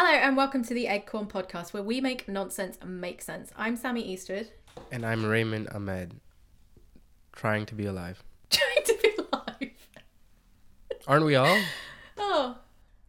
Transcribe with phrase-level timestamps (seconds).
[0.00, 3.50] Hello and welcome to the Eggcorn podcast where we make nonsense and make sense.
[3.56, 4.48] I'm Sammy Eastwood.
[4.92, 6.20] And I'm Raymond Ahmed,
[7.32, 8.22] trying to be alive.
[8.48, 9.72] Trying to be alive.
[11.08, 11.60] Aren't we all?
[12.16, 12.56] Oh,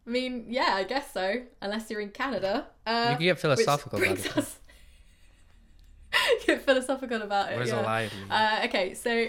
[0.04, 1.42] I mean, yeah, I guess so.
[1.62, 2.66] Unless you're in Canada.
[2.84, 4.36] Uh, you can get philosophical about it.
[4.36, 4.58] us-
[6.44, 7.54] Get philosophical about it.
[7.54, 7.82] What does yeah.
[7.82, 8.32] alive mean?
[8.32, 9.28] Uh, okay, so.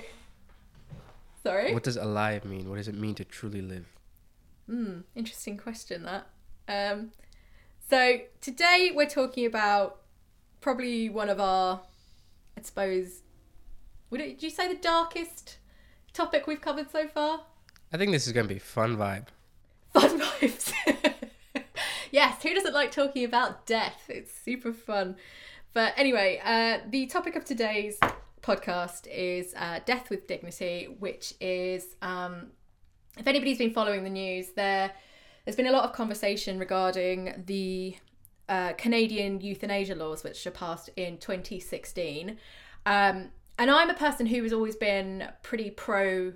[1.44, 1.76] Sorry?
[1.76, 2.68] what does alive mean?
[2.68, 3.86] What does it mean to truly live?
[4.68, 6.28] Hmm, interesting question that.
[6.68, 7.12] Um,
[7.92, 10.00] so today we're talking about
[10.62, 11.82] probably one of our,
[12.58, 13.20] I suppose,
[14.10, 15.58] would, it, you say the darkest
[16.14, 17.42] topic we've covered so far?
[17.92, 19.28] I think this is gonna be fun vibe.
[19.94, 20.72] Fun vibes.
[22.12, 24.04] yes, who doesn't like talking about death?
[24.08, 25.18] It's super fun.
[25.74, 27.98] But anyway, uh, the topic of today's
[28.42, 32.52] podcast is uh, Death with Dignity, which is, um,
[33.18, 34.94] if anybody's been following the news, there,
[35.46, 37.96] there's been a lot of conversation regarding the
[38.48, 42.38] uh, Canadian euthanasia laws, which were passed in 2016.
[42.86, 46.34] Um, and I'm a person who has always been pretty pro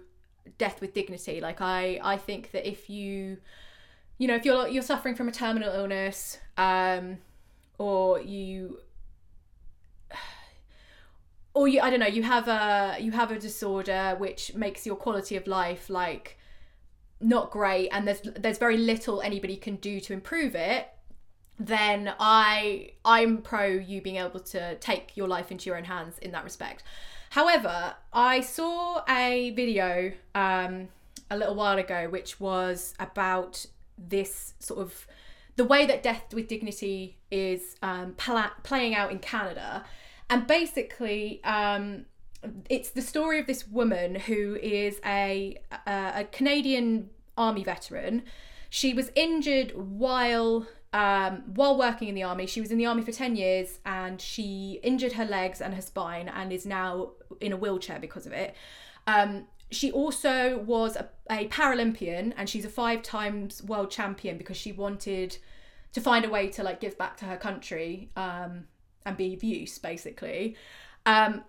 [0.58, 1.42] death with dignity.
[1.42, 3.38] Like I, I think that if you,
[4.18, 7.18] you know, if you're you're suffering from a terminal illness, um,
[7.78, 8.80] or you,
[11.54, 14.96] or you, I don't know, you have a you have a disorder which makes your
[14.96, 16.38] quality of life like
[17.22, 20.90] not great, and there's there's very little anybody can do to improve it.
[21.58, 26.18] Then I I'm pro you being able to take your life into your own hands
[26.20, 26.84] in that respect.
[27.30, 30.90] However, I saw a video um,
[31.30, 33.66] a little while ago which was about
[33.98, 35.08] this sort of
[35.56, 39.86] the way that death with dignity is um, pla- playing out in Canada.
[40.30, 42.06] And basically, um,
[42.70, 45.58] it's the story of this woman who is a,
[45.88, 48.24] a, a Canadian army veteran.
[48.70, 52.48] She was injured while um, while working in the army.
[52.48, 55.82] She was in the army for 10 years and she injured her legs and her
[55.82, 58.56] spine and is now in a wheelchair because of it.
[59.06, 64.56] Um, she also was a, a Paralympian and she's a five times world champion because
[64.56, 65.38] she wanted
[65.92, 68.66] to find a way to like give back to her country um,
[69.06, 70.56] and be of use basically.
[71.06, 71.44] Um,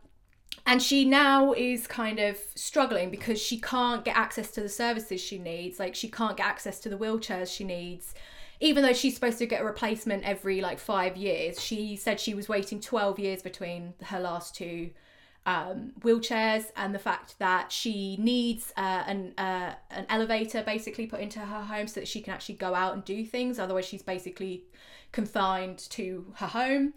[0.65, 5.21] and she now is kind of struggling because she can't get access to the services
[5.21, 5.78] she needs.
[5.78, 8.15] Like she can't get access to the wheelchairs she needs
[8.61, 12.34] even though she's supposed to get a replacement every like five years, she said she
[12.34, 14.91] was waiting 12 years between her last two
[15.44, 21.21] um, wheelchairs, and the fact that she needs uh, an uh, an elevator basically put
[21.21, 23.59] into her home so that she can actually go out and do things.
[23.59, 24.65] Otherwise, she's basically
[25.12, 26.94] confined to her home.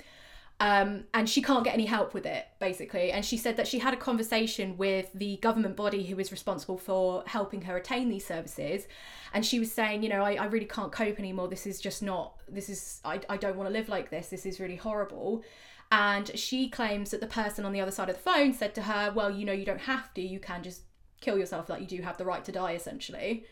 [0.61, 3.11] Um, and she can't get any help with it basically.
[3.11, 6.77] And she said that she had a conversation with the government body who is responsible
[6.77, 8.85] for helping her attain these services.
[9.33, 11.47] And she was saying you know i, I really can't cope anymore.
[11.47, 14.27] This is just not this is i, I don't want to live like this.
[14.27, 15.43] This is really horrible.
[15.91, 18.81] And she claims that the person on the other side of the phone said to
[18.81, 20.21] her well you know you don't have to.
[20.21, 20.81] You can just
[21.21, 21.69] kill yourself.
[21.69, 23.45] Like you do have the right to die essentially.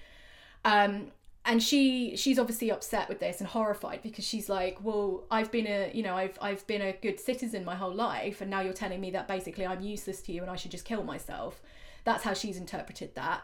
[0.65, 1.11] Um,
[1.47, 5.65] and she she's obviously upset with this and horrified because she's like well i've been
[5.65, 8.73] a you know i've i've been a good citizen my whole life and now you're
[8.73, 11.61] telling me that basically i'm useless to you and i should just kill myself.
[12.03, 13.43] That's how she's interpreted that.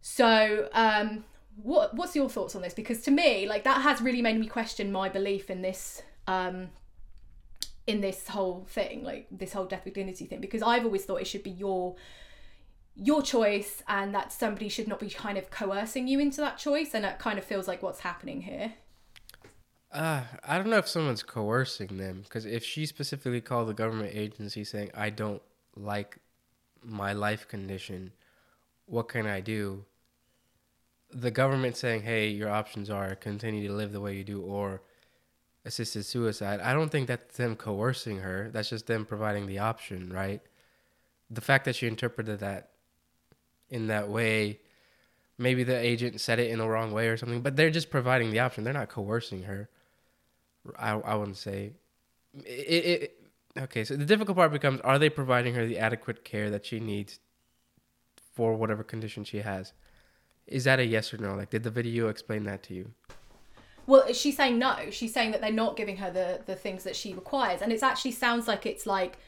[0.00, 1.24] So um
[1.62, 2.74] what what's your thoughts on this?
[2.74, 6.68] Because to me like that has really made me question my belief in this um
[7.86, 11.20] in this whole thing like this whole death with dignity thing because i've always thought
[11.20, 11.96] it should be your
[13.02, 16.94] your choice and that somebody should not be kind of coercing you into that choice
[16.94, 18.74] and it kind of feels like what's happening here
[19.92, 24.12] Uh, I don't know if someone's coercing them because if she specifically called the government
[24.14, 25.42] agency saying, I don't
[25.74, 26.18] like
[26.82, 28.12] my life condition,
[28.86, 29.84] what can I do?
[31.12, 34.82] The government saying, hey, your options are continue to live the way you do or
[35.64, 38.50] assisted suicide, I don't think that's them coercing her.
[38.52, 40.40] That's just them providing the option, right?
[41.28, 42.69] The fact that she interpreted that
[43.70, 44.60] in that way,
[45.38, 48.30] maybe the agent said it in the wrong way or something, but they're just providing
[48.30, 48.64] the option.
[48.64, 49.68] They're not coercing her.
[50.78, 51.72] I, I wouldn't say.
[52.44, 53.20] It, it,
[53.58, 56.78] okay, so the difficult part becomes are they providing her the adequate care that she
[56.78, 57.18] needs
[58.34, 59.72] for whatever condition she has?
[60.46, 61.34] Is that a yes or no?
[61.34, 62.92] Like, did the video explain that to you?
[63.90, 66.94] well she's saying no she's saying that they're not giving her the the things that
[66.94, 69.18] she requires and it actually sounds like it's like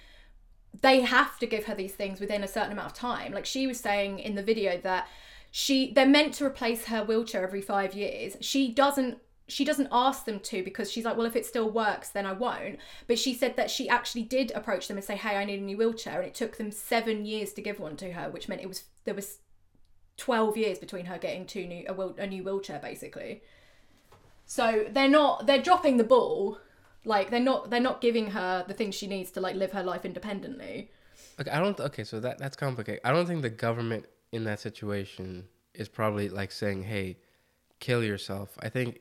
[0.81, 3.33] they have to give her these things within a certain amount of time.
[3.33, 5.09] Like she was saying in the video that
[5.51, 8.37] she they're meant to replace her wheelchair every 5 years.
[8.41, 12.09] She doesn't she doesn't ask them to because she's like well if it still works
[12.09, 12.79] then I won't.
[13.07, 15.65] But she said that she actually did approach them and say hey I need a
[15.65, 16.21] new wheelchair.
[16.21, 18.85] And it took them 7 years to give one to her which meant it was
[19.05, 19.39] there was
[20.17, 23.43] 12 years between her getting two new a, a new wheelchair basically.
[24.47, 26.59] So they're not they're dropping the ball.
[27.05, 29.83] Like they're not they're not giving her the things she needs to like live her
[29.83, 30.91] life independently.
[31.41, 31.79] Okay, I don't.
[31.79, 33.01] Okay, so that that's complicated.
[33.05, 37.19] I don't think the government in that situation is probably like saying, "Hey,
[37.81, 39.01] kill yourself." I think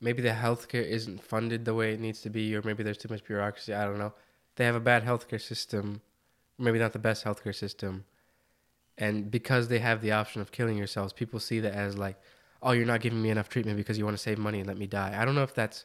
[0.00, 3.08] maybe the healthcare isn't funded the way it needs to be, or maybe there's too
[3.10, 3.74] much bureaucracy.
[3.74, 4.14] I don't know.
[4.56, 6.00] They have a bad healthcare system,
[6.58, 8.06] maybe not the best healthcare system,
[8.96, 12.18] and because they have the option of killing yourselves, people see that as like,
[12.62, 14.78] "Oh, you're not giving me enough treatment because you want to save money and let
[14.78, 15.84] me die." I don't know if that's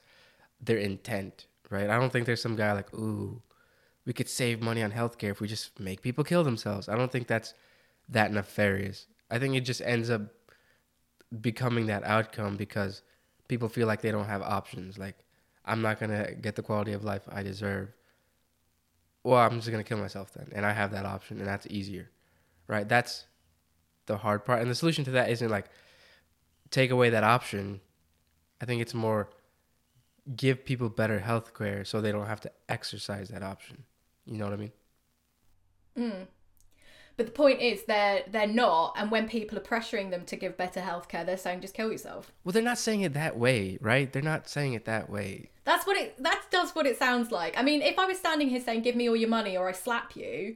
[0.61, 1.89] their intent, right?
[1.89, 3.41] I don't think there's some guy like, "Ooh."
[4.05, 6.89] we could save money on healthcare if we just make people kill themselves.
[6.89, 7.53] I don't think that's
[8.09, 9.07] that nefarious.
[9.29, 10.21] I think it just ends up
[11.39, 13.03] becoming that outcome because
[13.47, 14.97] people feel like they don't have options.
[14.97, 15.15] Like,
[15.65, 17.89] I'm not going to get the quality of life I deserve.
[19.23, 20.51] Well, I'm just going to kill myself then.
[20.53, 22.09] And I have that option, and that's easier,
[22.67, 22.89] right?
[22.89, 23.27] That's
[24.07, 24.61] the hard part.
[24.61, 25.69] And the solution to that isn't like
[26.71, 27.81] take away that option.
[28.59, 29.29] I think it's more
[30.35, 33.83] give people better health care so they don't have to exercise that option.
[34.25, 34.71] You know what I mean?
[35.97, 36.27] Mm.
[37.17, 40.57] But the point is, they're they're not, and when people are pressuring them to give
[40.57, 42.31] better healthcare, they're saying just kill yourself.
[42.43, 44.11] Well, they're not saying it that way, right?
[44.11, 45.51] They're not saying it that way.
[45.65, 46.21] That's what it.
[46.23, 47.57] That does what it sounds like.
[47.57, 49.73] I mean, if I was standing here saying, "Give me all your money, or I
[49.73, 50.55] slap you,"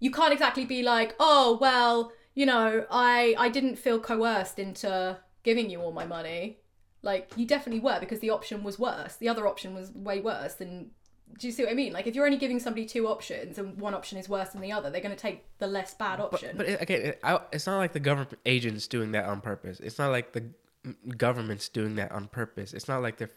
[0.00, 5.18] you can't exactly be like, "Oh, well, you know, I I didn't feel coerced into
[5.42, 6.58] giving you all my money."
[7.04, 9.16] Like you definitely were because the option was worse.
[9.16, 10.90] The other option was way worse than
[11.38, 11.92] do you see what I mean?
[11.92, 14.72] Like if you're only giving somebody two options and one option is worse than the
[14.72, 16.56] other, they're going to take the less bad option.
[16.56, 19.80] But, but again, it, I, it's not like the government agents doing that on purpose.
[19.80, 20.44] It's not like the
[21.16, 22.72] government's doing that on purpose.
[22.72, 23.30] It's not like they're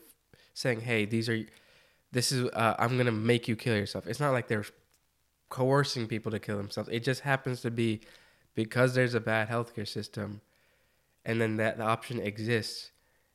[0.54, 1.40] saying, "Hey, these are,
[2.12, 4.66] this is, uh, I'm going to make you kill yourself." It's not like they're
[5.50, 6.90] coercing people to kill themselves.
[6.92, 8.02] It just happens to be
[8.54, 10.42] because there's a bad healthcare system,
[11.26, 12.92] and then that the option exists,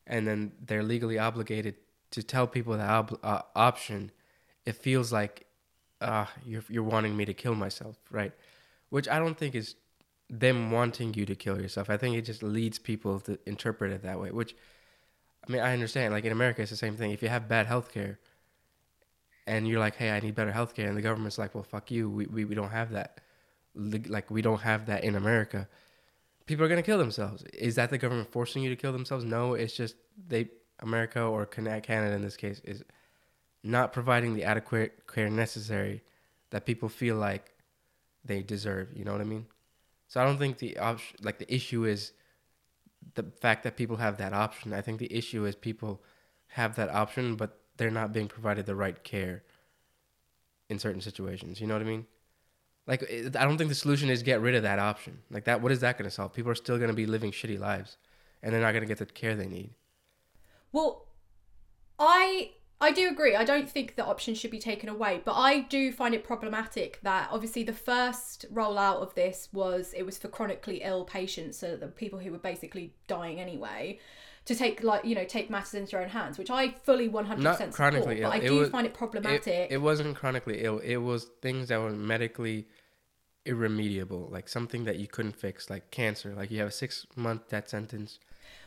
[0.06, 1.76] and then they're legally obligated
[2.10, 4.10] to tell people the ob- uh, option
[4.64, 5.46] it feels like
[6.00, 8.32] uh, you're you're wanting me to kill myself, right?
[8.90, 9.76] Which I don't think is
[10.28, 11.90] them wanting you to kill yourself.
[11.90, 14.31] I think it just leads people to interpret it that way.
[14.31, 14.54] Which,
[15.46, 16.12] I mean, I understand.
[16.12, 17.10] Like in America, it's the same thing.
[17.12, 18.19] If you have bad health care,
[19.46, 21.90] and you're like, "Hey, I need better health care," and the government's like, "Well, fuck
[21.90, 22.08] you.
[22.10, 23.20] We we, we don't have that.
[23.75, 25.69] Like we don't have that in America."
[26.52, 27.43] People are gonna kill themselves.
[27.54, 29.25] Is that the government forcing you to kill themselves?
[29.25, 29.94] No, it's just
[30.28, 30.50] they
[30.81, 32.84] America or Canada in this case is
[33.64, 36.02] not providing the adequate care necessary
[36.50, 37.54] that people feel like
[38.22, 38.88] they deserve.
[38.94, 39.46] You know what I mean?
[40.08, 40.76] So I don't think the
[41.22, 42.12] like the issue is
[43.14, 44.75] the fact that people have that option.
[44.75, 46.02] I think the issue is people
[46.48, 49.43] have that option, but they're not being provided the right care
[50.69, 51.62] in certain situations.
[51.62, 52.06] You know what I mean?
[52.87, 55.19] Like eh, I don't think the solution is get rid of that option.
[55.31, 56.32] Like that, what is that going to solve?
[56.32, 57.96] People are still going to be living shitty lives,
[58.43, 59.70] and they're not going to get the care they need.
[60.73, 61.06] Well,
[61.99, 62.52] I
[62.82, 63.37] I do agree.
[63.37, 66.99] I don't think the option should be taken away, but I do find it problematic
[67.02, 71.76] that obviously the first rollout of this was it was for chronically ill patients, so
[71.76, 74.00] the people who were basically dying anyway,
[74.44, 77.26] to take like you know take matters into your own hands, which I fully one
[77.26, 77.94] hundred percent support.
[77.94, 78.30] Ill.
[78.30, 79.46] But I it do was, find it problematic.
[79.46, 80.78] It, it wasn't chronically ill.
[80.78, 82.66] It was things that were medically
[83.44, 86.34] irremediable, like something that you couldn't fix, like cancer.
[86.34, 88.18] Like you have a six month death sentence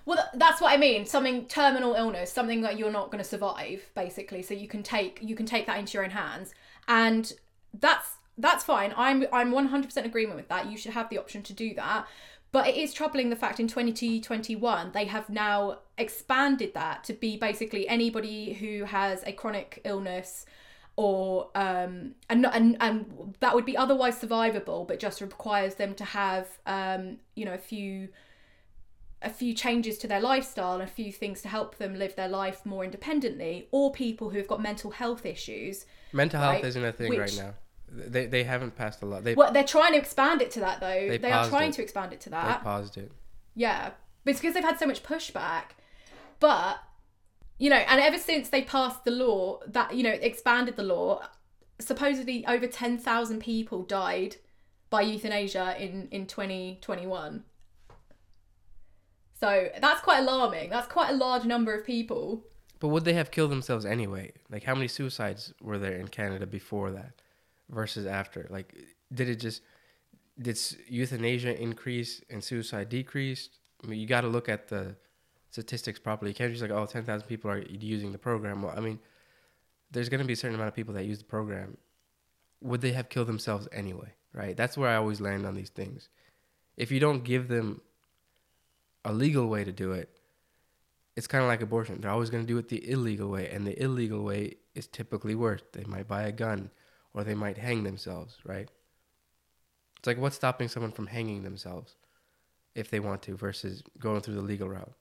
[0.06, 1.06] well, that's what I mean.
[1.06, 4.44] Something terminal illness, something that you're not going to survive, basically.
[4.44, 6.54] So you can take you can take that into your own hands,
[6.88, 7.32] and
[7.74, 8.94] that's that's fine.
[8.96, 10.70] I'm I'm 100% agreement with that.
[10.70, 12.06] You should have the option to do that.
[12.56, 17.36] But it is troubling the fact in 2021 they have now expanded that to be
[17.36, 20.46] basically anybody who has a chronic illness
[20.96, 26.06] or um and and and that would be otherwise survivable but just requires them to
[26.06, 28.08] have um you know a few
[29.22, 32.30] a few changes to their lifestyle and a few things to help them live their
[32.30, 35.86] life more independently, or people who have got mental health issues.
[36.14, 37.54] Mental right, health isn't a thing which, right now.
[37.96, 39.24] They, they haven't passed a lot.
[39.24, 41.08] They, well, they're trying to expand it to that though.
[41.08, 41.76] They, they are trying it.
[41.76, 42.60] to expand it to that.
[42.60, 43.12] They paused it.
[43.56, 43.92] Yeah,
[44.24, 45.72] but it's because they've had so much pushback.
[46.40, 46.78] But
[47.58, 51.28] you know, and ever since they passed the law that you know expanded the law,
[51.80, 54.38] supposedly over ten thousand people died
[54.90, 57.44] by euthanasia in in twenty twenty one.
[59.40, 60.70] So that's quite alarming.
[60.70, 62.46] That's quite a large number of people.
[62.80, 64.34] But would they have killed themselves anyway?
[64.50, 67.22] Like, how many suicides were there in Canada before that
[67.70, 68.48] versus after?
[68.50, 68.76] Like,
[69.14, 69.62] did it just,
[70.40, 73.50] did euthanasia increase and suicide decrease?
[73.84, 74.96] I mean, you got to look at the
[75.52, 76.32] statistics properly.
[76.32, 78.62] You can't just like, oh, 10,000 people are using the program.
[78.62, 79.00] Well, I mean,
[79.92, 81.78] there's going to be a certain amount of people that use the program.
[82.62, 84.14] Would they have killed themselves anyway?
[84.34, 84.58] Right?
[84.58, 86.10] That's where I always land on these things.
[86.76, 87.80] If you don't give them
[89.06, 90.10] a legal way to do it,
[91.16, 92.02] it's kind of like abortion.
[92.02, 95.36] They're always going to do it the illegal way, and the illegal way is typically
[95.36, 95.62] worse.
[95.72, 96.72] They might buy a gun,
[97.16, 98.70] or they might hang themselves, right?
[99.98, 101.96] It's like what's stopping someone from hanging themselves
[102.76, 104.94] if they want to versus going through the legal route?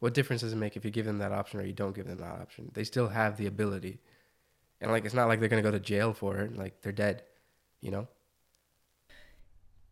[0.00, 2.08] What difference does it make if you give them that option or you don't give
[2.08, 2.70] them that option?
[2.74, 4.00] They still have the ability.
[4.80, 6.90] And like it's not like they're going to go to jail for it, like they're
[6.90, 7.22] dead,
[7.80, 8.08] you know?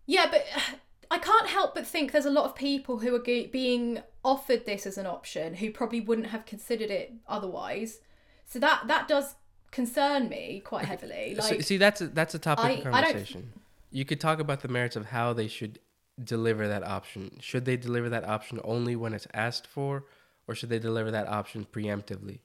[0.07, 0.45] Yeah, but
[1.13, 4.87] I can't help but think there's a lot of people who are being offered this
[4.87, 8.01] as an option who probably wouldn't have considered it otherwise.
[8.47, 9.37] So that that does
[9.71, 11.37] concern me quite heavily.
[11.41, 13.53] So- see, that's a, that's a topic I- of conversation.
[13.91, 15.81] You could talk about the merits of how they should
[16.23, 17.39] deliver that option.
[17.41, 20.05] Should they deliver that option only when it's asked for,
[20.47, 22.41] or should they deliver that option preemptively?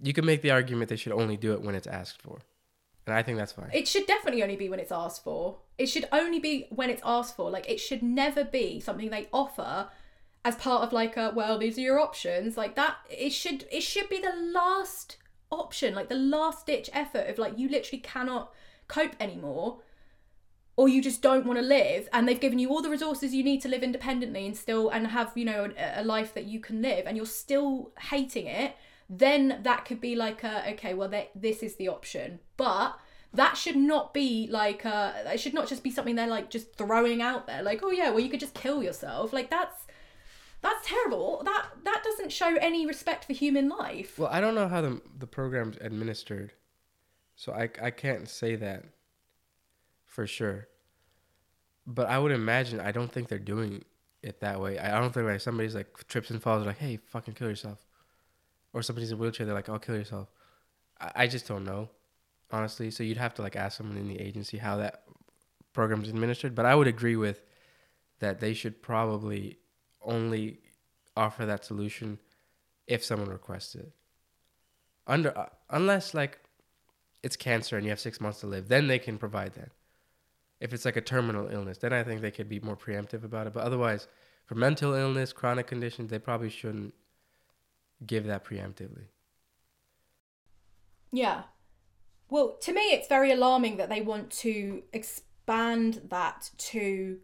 [0.00, 2.38] You could make the argument they should only do it when it's asked for,
[3.06, 3.70] and I think that's fine.
[3.72, 5.58] It should definitely only be when it's asked for.
[5.76, 7.50] It should only be when it's asked for.
[7.50, 9.88] Like it should never be something they offer
[10.44, 12.56] as part of like a well, these are your options.
[12.56, 15.16] Like that it should it should be the last
[15.50, 18.52] option, like the last ditch effort of like you literally cannot
[18.88, 19.78] cope anymore
[20.76, 23.44] or you just don't want to live and they've given you all the resources you
[23.44, 26.60] need to live independently and still and have you know a, a life that you
[26.60, 28.74] can live and you're still hating it
[29.08, 32.40] then that could be like a okay well that this is the option.
[32.56, 32.98] But
[33.32, 36.74] that should not be like uh it should not just be something they're like just
[36.76, 39.32] throwing out there like oh yeah well you could just kill yourself.
[39.32, 39.86] Like that's
[40.64, 44.68] that's terrible that that doesn't show any respect for human life Well, I don't know
[44.68, 46.52] how the the program's administered,
[47.36, 48.84] so I I can't say that
[50.04, 50.68] for sure.
[51.86, 53.84] But I would imagine I don't think they're doing
[54.22, 54.78] it that way.
[54.78, 57.84] I don't think like somebody's like trips and falls like, hey, fucking kill yourself,
[58.72, 60.28] or somebody's in a wheelchair, they're like, I'll kill yourself.
[61.00, 61.90] I, I just don't know,
[62.50, 62.90] honestly.
[62.90, 65.02] So you'd have to like ask someone in the agency how that
[65.74, 66.54] program's administered.
[66.54, 67.42] But I would agree with
[68.20, 69.58] that they should probably
[70.04, 70.60] only
[71.16, 72.18] offer that solution
[72.86, 73.92] if someone requests it
[75.06, 76.38] under uh, unless like
[77.22, 79.70] it's cancer and you have six months to live, then they can provide that.
[80.60, 83.46] If it's like a terminal illness, then I think they could be more preemptive about
[83.46, 83.54] it.
[83.54, 84.08] But otherwise,
[84.44, 86.94] for mental illness, chronic conditions, they probably shouldn't
[88.06, 89.06] give that preemptively.
[91.12, 91.44] Yeah.
[92.28, 97.18] Well, to me, it's very alarming that they want to expand that to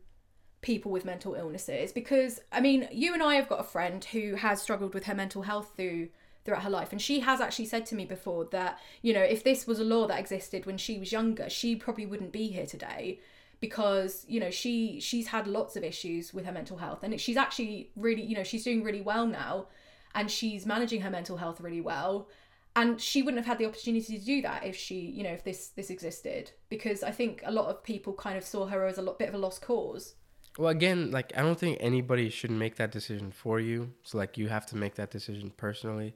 [0.62, 4.35] people with mental illnesses because, I mean, you and I have got a friend who
[4.35, 6.09] has struggled with her mental health through
[6.45, 6.93] throughout her life.
[6.93, 9.85] And she has actually said to me before that you know if this was a
[9.85, 13.21] law that existed when she was younger she probably wouldn't be here today
[13.61, 17.02] because you know she she's had lots of issues with her mental health.
[17.02, 19.67] And she's actually really you know she's doing really well now
[20.14, 22.29] and she's managing her mental health really well.
[22.76, 25.45] And she wouldn't have had the opportunity to do that if she you know if
[25.45, 28.97] this this existed because i think a lot of people kind of saw her as
[28.97, 30.14] a lot bit of a lost cause
[30.61, 33.95] Well, again, like I don't think anybody should make that decision for you.
[34.02, 36.14] So like you have to make that decision personally,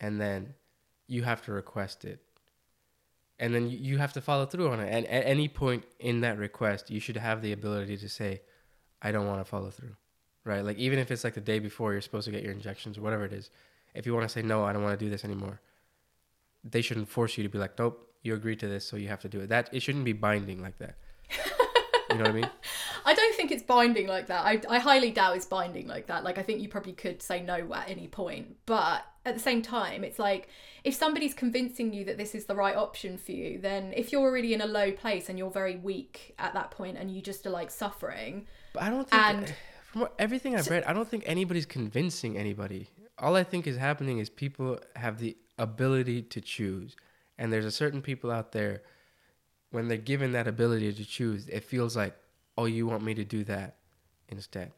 [0.00, 0.54] and then
[1.06, 2.22] you have to request it,
[3.38, 4.88] and then you- have to follow through on it.
[4.90, 8.40] And at any point in that request, you should have the ability to say,
[9.02, 9.96] "I don't want to follow through,"
[10.44, 10.64] right?
[10.64, 13.02] Like even if it's like the day before you're supposed to get your injections or
[13.02, 13.50] whatever it is,
[13.92, 15.60] if you want to say no, I don't want to do this anymore,
[16.64, 19.20] they shouldn't force you to be like, "Nope, you agreed to this, so you have
[19.20, 20.96] to do it." That it shouldn't be binding like that.
[22.10, 22.50] you know what I mean?
[23.10, 24.42] i don't think it's binding like that.
[24.50, 26.20] I, I highly doubt it's binding like that.
[26.28, 28.98] Like i think you probably could say no at any point but
[29.28, 30.48] at the same time it's like
[30.84, 34.26] if somebody's convincing you that this is the right option for you then if you're
[34.28, 37.46] already in a low place and you're very weak at that point and you just
[37.46, 39.52] are like suffering But I don't think And- eh,
[39.90, 42.82] from what, everything I've read, I don't think anybody's convincing anybody.
[43.18, 46.94] All I think is happening is people have the ability to choose,
[47.38, 48.82] and there's a certain people out there
[49.70, 52.14] when they're given that ability to choose, it feels like,
[52.58, 53.76] oh, you want me to do that
[54.28, 54.72] instead,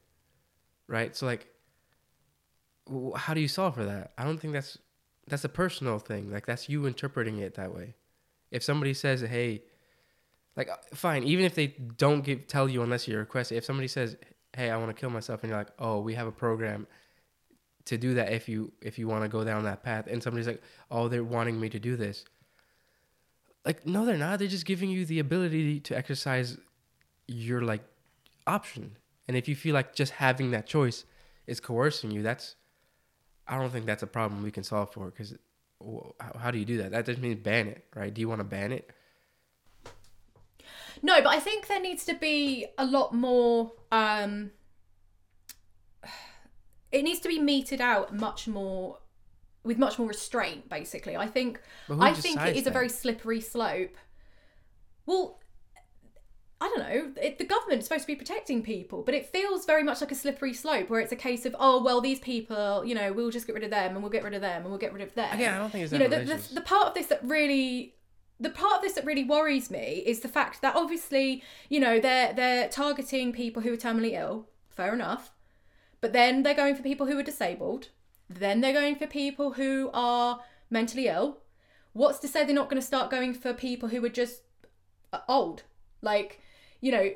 [0.87, 1.17] right?
[1.17, 1.49] So like,
[3.17, 4.13] how do you solve for that?
[4.19, 4.79] I don't think that's
[5.27, 6.31] that's a personal thing.
[6.31, 7.95] Like that's you interpreting it that way.
[8.51, 9.63] If somebody says, hey,
[10.57, 13.57] like uh, fine, even if they don't give tell you unless you request it.
[13.57, 14.17] If somebody says,
[14.55, 16.87] "Hey, I want to kill myself," and you're like, "Oh, we have a program
[17.87, 20.49] to do that if you if you want to go down that path," and somebody's
[20.49, 22.25] like, "Oh, they're wanting me to do this,"
[23.65, 24.39] like no, they're not.
[24.39, 26.59] They're just giving you the ability to exercise
[27.31, 27.83] your like
[28.47, 28.97] option,
[29.29, 31.05] and if you feel like just having that choice
[31.47, 32.57] is coercing you, that's
[33.47, 35.35] I don't think that's a problem we can solve for because.
[36.39, 36.91] How, do you do that?
[36.91, 38.13] That just means ban it, right?
[38.13, 38.91] Do you want to ban it?
[41.03, 43.73] No, but I think there needs to be a lot more.
[43.91, 44.51] Um,
[46.93, 48.99] it needs to be meted out much more
[49.65, 50.69] with much more restraint.
[50.69, 51.61] Basically, I think.
[51.89, 53.97] I think it is is a very slippery slope.
[55.07, 55.40] Well,
[56.63, 59.83] I don't know, it, the government's supposed to be protecting people, but it feels very
[59.83, 62.95] much like a slippery slope where it's a case of, oh, well, these people, you
[62.95, 64.79] know, we'll just get rid of them and we'll get rid of them and we'll
[64.79, 65.35] get rid of them.
[65.35, 67.21] Again, I don't think it's you that know, the, the, the part of this that
[67.25, 67.95] really
[68.39, 72.01] the part of this that really worries me is the fact that obviously, you know,
[72.01, 75.33] they're they're targeting people who are terminally ill, fair enough.
[76.01, 77.89] But then they're going for people who are disabled.
[78.29, 80.41] Then they're going for people who are
[80.71, 81.39] mentally ill.
[81.93, 84.43] What's to say they're not going to start going for people who are just
[85.13, 85.65] uh, old?
[86.01, 86.41] Like,
[86.81, 87.11] you know,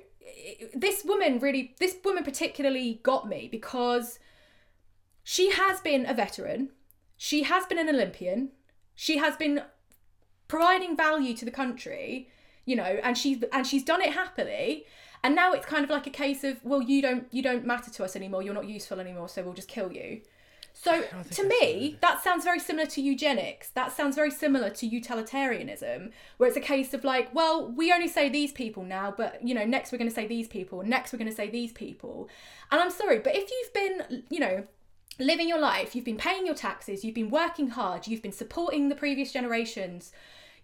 [0.75, 4.19] this woman really, this woman particularly got me because
[5.23, 6.71] she has been a veteran.
[7.17, 8.51] She has been an Olympian.
[8.95, 9.63] She has been
[10.49, 12.29] providing value to the country,
[12.65, 14.85] you know, and she's and she's done it happily.
[15.23, 17.91] And now it's kind of like a case of, well, you don't you don't matter
[17.91, 18.43] to us anymore.
[18.43, 20.21] You're not useful anymore, so we'll just kill you.
[20.77, 23.69] So to me, that sounds very similar to eugenics.
[23.71, 28.09] That sounds very similar to utilitarianism, where it's a case of like, well, we only
[28.09, 31.13] say these people now, but you know, next we're going to say these people, next
[31.13, 32.29] we're going to say these people.
[32.71, 34.67] And I'm sorry, but if you've been, you know,
[35.19, 38.89] living your life, you've been paying your taxes, you've been working hard, you've been supporting
[38.89, 40.13] the previous generations,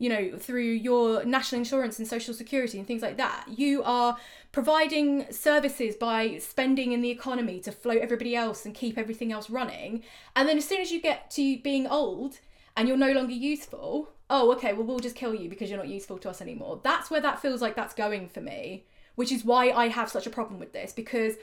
[0.00, 3.45] you know, through your national insurance and social security and things like that.
[3.54, 4.16] You are
[4.50, 9.50] providing services by spending in the economy to float everybody else and keep everything else
[9.50, 10.02] running.
[10.35, 12.38] And then as soon as you get to being old
[12.78, 15.88] and you're no longer useful, oh, okay, well, we'll just kill you because you're not
[15.88, 16.80] useful to us anymore.
[16.83, 20.26] That's where that feels like that's going for me, which is why I have such
[20.26, 21.35] a problem with this because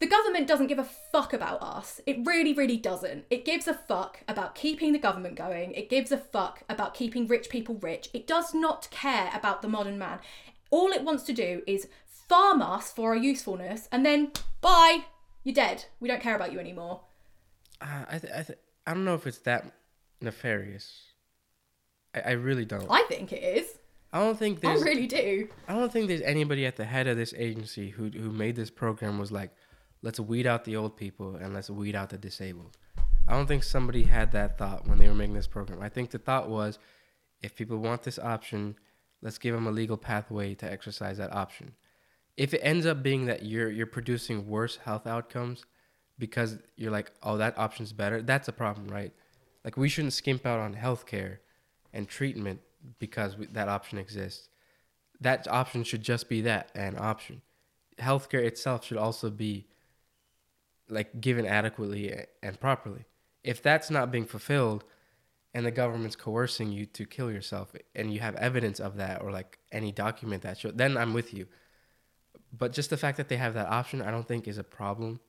[0.00, 2.00] the government doesn't give a fuck about us.
[2.06, 3.26] It really, really doesn't.
[3.30, 5.72] It gives a fuck about keeping the government going.
[5.72, 8.08] It gives a fuck about keeping rich people rich.
[8.14, 10.18] It does not care about the modern man.
[10.70, 15.04] All it wants to do is farm us for our usefulness and then bye,
[15.44, 15.84] you're dead.
[16.00, 17.02] We don't care about you anymore.
[17.80, 19.70] Uh, I, th- I, th- I don't know if it's that
[20.22, 21.02] nefarious.
[22.14, 22.86] I, I really don't.
[22.88, 23.66] I think it is.
[24.12, 24.82] I don't think I there's.
[24.82, 25.48] really do.
[25.68, 28.70] I don't think there's anybody at the head of this agency who who made this
[28.70, 29.50] program was like,
[30.02, 32.76] let's weed out the old people and let's weed out the disabled.
[33.28, 35.82] I don't think somebody had that thought when they were making this program.
[35.82, 36.78] I think the thought was,
[37.42, 38.76] if people want this option,
[39.22, 41.74] let's give them a legal pathway to exercise that option.
[42.36, 45.64] If it ends up being that you're you're producing worse health outcomes
[46.18, 49.12] because you're like, oh, that option's better, that's a problem, right?
[49.64, 51.38] Like we shouldn't skimp out on healthcare
[51.92, 52.60] and treatment
[52.98, 54.48] because we, that option exists.
[55.20, 57.42] That option should just be that an option.
[57.98, 59.66] Healthcare itself should also be
[60.90, 63.04] like given adequately and properly.
[63.42, 64.84] If that's not being fulfilled
[65.54, 69.30] and the government's coercing you to kill yourself and you have evidence of that or
[69.30, 71.46] like any document that show then I'm with you.
[72.52, 75.20] But just the fact that they have that option I don't think is a problem.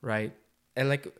[0.00, 0.34] Right?
[0.76, 1.12] And like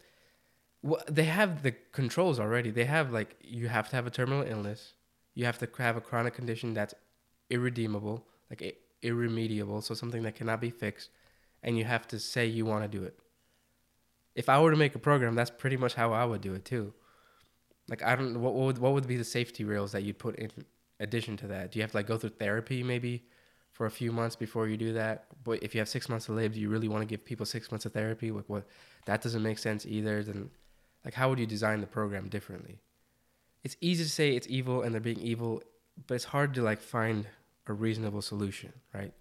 [0.86, 2.70] wh- they have the controls already.
[2.70, 4.94] They have like you have to have a terminal illness.
[5.34, 6.94] You have to have a chronic condition that's
[7.50, 11.10] irredeemable, like irremediable, so something that cannot be fixed,
[11.62, 13.18] and you have to say you want to do it.
[14.38, 16.64] If I were to make a program, that's pretty much how I would do it
[16.64, 16.94] too.
[17.88, 20.36] Like I don't what what would, what would be the safety rails that you'd put
[20.36, 20.52] in
[21.00, 21.72] addition to that?
[21.72, 23.24] Do you have to like go through therapy maybe
[23.72, 25.24] for a few months before you do that?
[25.42, 27.46] But if you have six months to live, do you really want to give people
[27.46, 28.30] six months of therapy?
[28.30, 28.64] Like what
[29.06, 30.22] that doesn't make sense either.
[30.22, 30.50] Then
[31.04, 32.78] like how would you design the program differently?
[33.64, 35.64] It's easy to say it's evil and they're being evil,
[36.06, 37.26] but it's hard to like find
[37.66, 39.12] a reasonable solution, right?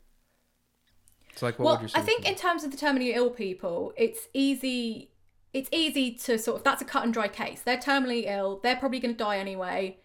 [1.37, 5.11] So like well, I think in terms of the terminally ill people, it's easy.
[5.53, 7.61] It's easy to sort of that's a cut and dry case.
[7.61, 8.59] They're terminally ill.
[8.63, 9.97] They're probably going to die anyway,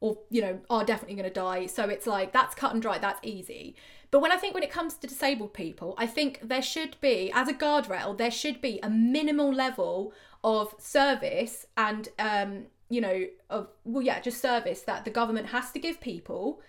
[0.00, 1.66] or you know are definitely going to die.
[1.66, 2.98] So it's like that's cut and dry.
[2.98, 3.76] That's easy.
[4.10, 7.30] But when I think when it comes to disabled people, I think there should be
[7.32, 13.26] as a guardrail there should be a minimal level of service and um you know
[13.48, 16.60] of well yeah just service that the government has to give people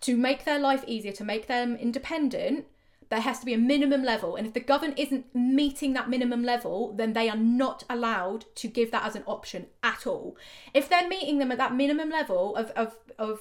[0.00, 2.66] to make their life easier to make them independent
[3.12, 6.42] there has to be a minimum level and if the government isn't meeting that minimum
[6.42, 10.34] level then they are not allowed to give that as an option at all.
[10.72, 13.40] If they're meeting them at that minimum level of of, of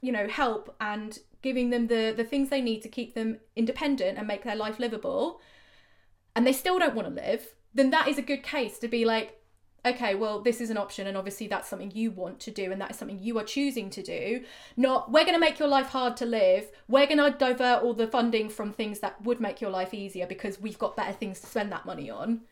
[0.00, 4.16] you know help and giving them the the things they need to keep them independent
[4.16, 5.42] and make their life livable
[6.34, 9.04] and they still don't want to live then that is a good case to be
[9.04, 9.39] like
[9.84, 12.80] okay, well, this is an option, and obviously that's something you want to do, and
[12.80, 14.44] that is something you are choosing to do.
[14.76, 16.70] Not, we're going to make your life hard to live.
[16.88, 20.26] We're going to divert all the funding from things that would make your life easier
[20.26, 22.42] because we've got better things to spend that money on.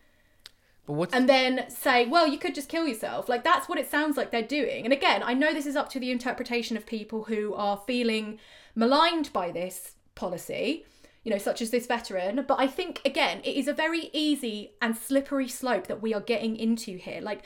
[0.87, 3.29] But what's And then say, well, you could just kill yourself.
[3.29, 4.85] Like, that's what it sounds like they're doing.
[4.85, 8.39] And again, I know this is up to the interpretation of people who are feeling
[8.75, 10.87] maligned by this policy
[11.29, 12.43] you know, such as this veteran.
[12.49, 16.23] But I think, again, it is a very easy and slippery slope that we are
[16.23, 17.21] getting into here.
[17.21, 17.43] Like,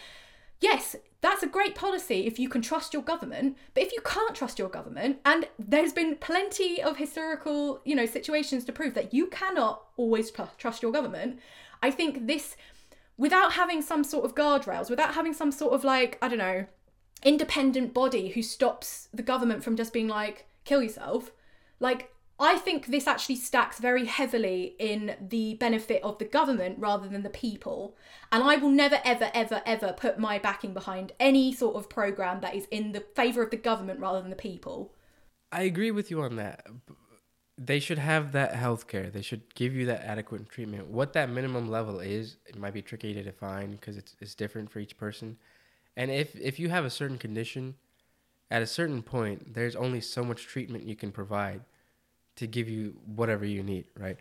[0.61, 4.35] yes, that's a great policy if you can trust your government but if you can't
[4.35, 9.15] trust your government and there's been plenty of historical you know situations to prove that
[9.15, 11.39] you cannot always trust your government
[11.81, 12.57] i think this
[13.17, 16.67] without having some sort of guardrails without having some sort of like i don't know
[17.23, 21.31] independent body who stops the government from just being like kill yourself
[21.79, 27.09] like I think this actually stacks very heavily in the benefit of the government rather
[27.09, 27.97] than the people.
[28.33, 32.41] And I will never, ever, ever, ever put my backing behind any sort of program
[32.41, 34.95] that is in the favour of the government rather than the people.
[35.53, 36.67] I agree with you on that.
[37.59, 39.11] They should have that health care.
[39.11, 40.89] They should give you that adequate treatment.
[40.89, 44.71] What that minimum level is, it might be tricky to define because it's, it's different
[44.71, 45.37] for each person.
[45.97, 47.77] And if, if you have a certain condition,
[48.51, 51.61] at a certain point, there's only so much treatment you can provide
[52.37, 54.17] to give you whatever you need, right?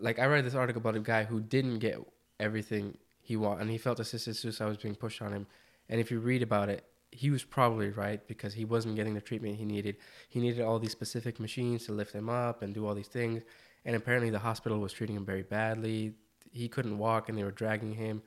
[0.00, 1.98] Like I read this article about a guy who didn't get
[2.38, 5.46] everything he wanted, and he felt assisted suicide was being pushed on him.
[5.88, 9.20] And if you read about it, he was probably right because he wasn't getting the
[9.20, 9.96] treatment he needed.
[10.28, 13.42] He needed all these specific machines to lift him up and do all these things.
[13.84, 16.14] And apparently, the hospital was treating him very badly.
[16.50, 18.22] He couldn't walk, and they were dragging him.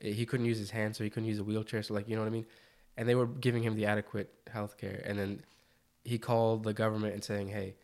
[0.00, 1.82] He couldn't use his hands, so he couldn't use a wheelchair.
[1.82, 2.46] So, like, you know what I mean?
[2.96, 5.02] And they were giving him the adequate health care.
[5.04, 5.44] And then
[6.04, 7.76] he called the government and saying, "Hey,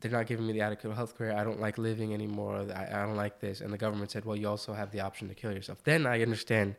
[0.00, 1.36] they're not giving me the adequate health care.
[1.36, 2.66] I don't like living anymore.
[2.74, 3.60] I, I don't like this.
[3.60, 5.82] And the government said, well, you also have the option to kill yourself.
[5.82, 6.76] Then I understand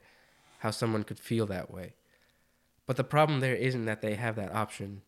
[0.60, 1.94] how someone could feel that way.
[2.86, 5.02] But the problem there isn't that they have that option.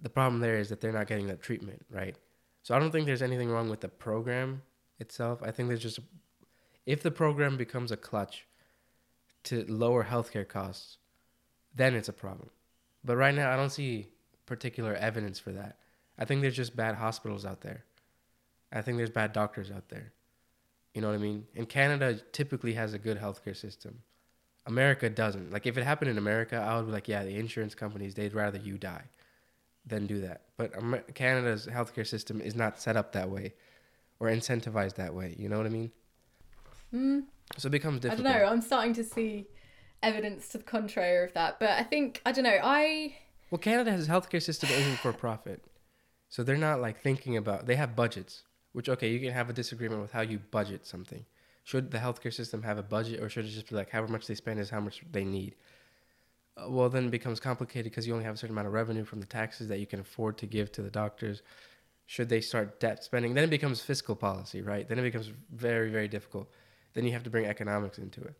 [0.00, 2.16] The problem there is that they're not getting that treatment, right?
[2.62, 4.62] So I don't think there's anything wrong with the program
[4.98, 5.42] itself.
[5.42, 5.98] I think there's just,
[6.86, 8.46] if the program becomes a clutch
[9.44, 10.98] to lower healthcare costs,
[11.74, 12.50] then it's a problem.
[13.04, 14.08] But right now, I don't see
[14.46, 15.78] particular evidence for that.
[16.18, 17.84] I think there's just bad hospitals out there.
[18.72, 20.12] I think there's bad doctors out there.
[20.94, 21.46] You know what I mean?
[21.56, 24.00] And Canada typically has a good healthcare system.
[24.66, 25.52] America doesn't.
[25.52, 28.34] Like if it happened in America, I would be like, yeah, the insurance companies they'd
[28.34, 29.04] rather you die
[29.86, 30.42] than do that.
[30.56, 33.54] But Amer- Canada's healthcare system is not set up that way
[34.20, 35.34] or incentivized that way.
[35.38, 35.90] You know what I mean?
[36.94, 37.24] Mm.
[37.58, 38.26] So it becomes difficult.
[38.26, 38.48] I don't know.
[38.48, 39.46] I'm starting to see
[40.02, 42.58] evidence to the contrary of that, but I think I don't know.
[42.62, 43.16] I
[43.50, 45.62] well, Canada's healthcare system isn't for profit.
[46.34, 48.42] So they're not like thinking about they have budgets,
[48.72, 51.24] which okay, you can have a disagreement with how you budget something.
[51.62, 54.26] Should the healthcare system have a budget or should it just be like however much
[54.26, 55.54] they spend is how much they need?
[56.56, 59.04] Uh, well, then it becomes complicated because you only have a certain amount of revenue
[59.04, 61.42] from the taxes that you can afford to give to the doctors.
[62.06, 63.34] Should they start debt spending?
[63.34, 64.88] Then it becomes fiscal policy, right?
[64.88, 66.50] Then it becomes very, very difficult.
[66.94, 68.34] Then you have to bring economics into it.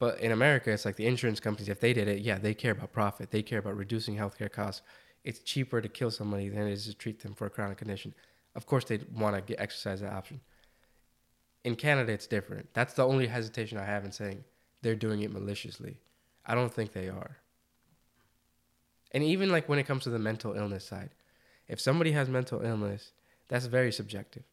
[0.00, 2.72] But in America, it's like the insurance companies, if they did it, yeah, they care
[2.72, 3.30] about profit.
[3.30, 4.82] They care about reducing healthcare costs
[5.24, 8.14] it's cheaper to kill somebody than it is to treat them for a chronic condition.
[8.54, 10.40] Of course, they'd want to get exercise that option.
[11.62, 12.72] In Canada, it's different.
[12.72, 14.44] That's the only hesitation I have in saying
[14.82, 15.98] they're doing it maliciously.
[16.46, 17.36] I don't think they are.
[19.12, 21.10] And even like when it comes to the mental illness side,
[21.68, 23.12] if somebody has mental illness,
[23.48, 24.44] that's very subjective.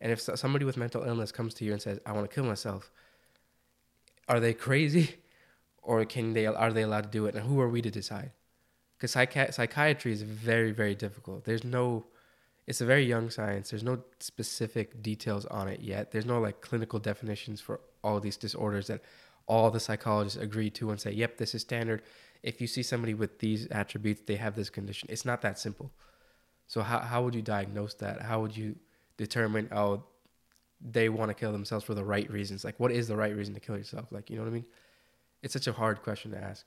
[0.00, 2.44] And if somebody with mental illness comes to you and says, "I want to kill
[2.44, 2.90] myself,"
[4.28, 5.16] are they crazy,
[5.82, 6.46] or can they?
[6.46, 7.34] Are they allowed to do it?
[7.36, 8.32] And who are we to decide?
[9.02, 11.44] Because psychi- psychiatry is very very difficult.
[11.44, 12.04] There's no
[12.68, 13.70] it's a very young science.
[13.70, 16.12] There's no specific details on it yet.
[16.12, 19.02] There's no like clinical definitions for all these disorders that
[19.48, 22.02] all the psychologists agree to and say yep this is standard.
[22.44, 25.08] If you see somebody with these attributes they have this condition.
[25.10, 25.90] It's not that simple.
[26.68, 28.22] So how, how would you diagnose that?
[28.22, 28.76] How would you
[29.16, 30.04] determine oh
[30.80, 32.64] they want to kill themselves for the right reasons?
[32.64, 34.12] Like what is the right reason to kill yourself?
[34.12, 34.66] Like you know what i mean?
[35.42, 36.64] It's such a hard question to ask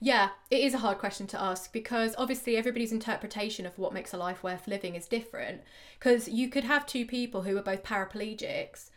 [0.00, 4.12] yeah, it is a hard question to ask because obviously everybody's interpretation of what makes
[4.12, 5.62] a life worth living is different.
[5.98, 8.90] Because you could have two people who are both paraplegics,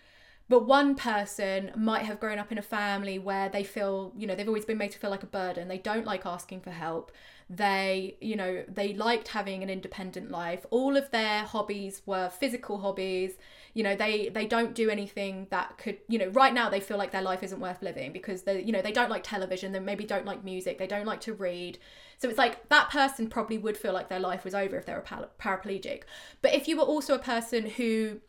[0.47, 4.35] but one person might have grown up in a family where they feel, you know,
[4.35, 5.67] they've always been made to feel like a burden.
[5.67, 7.11] They don't like asking for help
[7.49, 12.79] they you know they liked having an independent life all of their hobbies were physical
[12.79, 13.33] hobbies
[13.73, 16.97] you know they they don't do anything that could you know right now they feel
[16.97, 19.79] like their life isn't worth living because they you know they don't like television they
[19.79, 21.77] maybe don't like music they don't like to read
[22.17, 24.93] so it's like that person probably would feel like their life was over if they
[24.93, 25.03] were
[25.39, 26.03] paraplegic
[26.41, 28.19] but if you were also a person who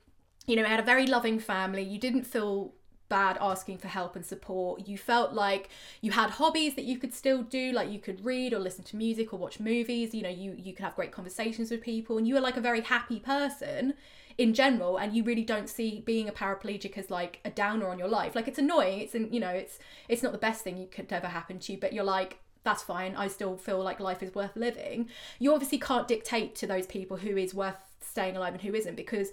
[0.47, 2.73] you know had a very loving family you didn't feel
[3.11, 4.87] bad asking for help and support.
[4.87, 5.69] You felt like
[6.01, 8.97] you had hobbies that you could still do, like you could read or listen to
[8.97, 10.15] music or watch movies.
[10.15, 12.61] You know, you you could have great conversations with people, and you were like a
[12.61, 13.95] very happy person
[14.41, 14.97] in general.
[14.97, 18.35] And you really don't see being a paraplegic as like a downer on your life.
[18.35, 19.01] Like it's annoying.
[19.01, 21.79] It's you know, it's it's not the best thing you could ever happen to you,
[21.79, 23.15] but you're like that's fine.
[23.17, 25.09] I still feel like life is worth living.
[25.39, 28.97] You obviously can't dictate to those people who is worth staying alive and who isn't
[28.97, 29.31] because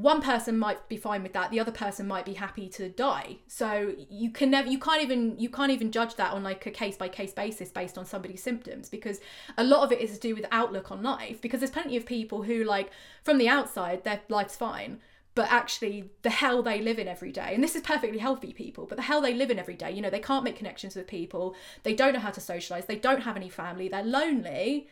[0.00, 3.36] one person might be fine with that the other person might be happy to die.
[3.48, 6.70] So you can never you can't even you can't even judge that on like a
[6.70, 9.20] case by case basis based on somebody's symptoms because
[9.58, 12.06] a lot of it is to do with outlook on life because there's plenty of
[12.06, 12.90] people who like
[13.22, 15.00] from the outside their life's fine
[15.34, 18.86] but actually the hell they live in every day and this is perfectly healthy people
[18.86, 21.06] but the hell they live in every day you know they can't make connections with
[21.06, 24.88] people they don't know how to socialize they don't have any family they're lonely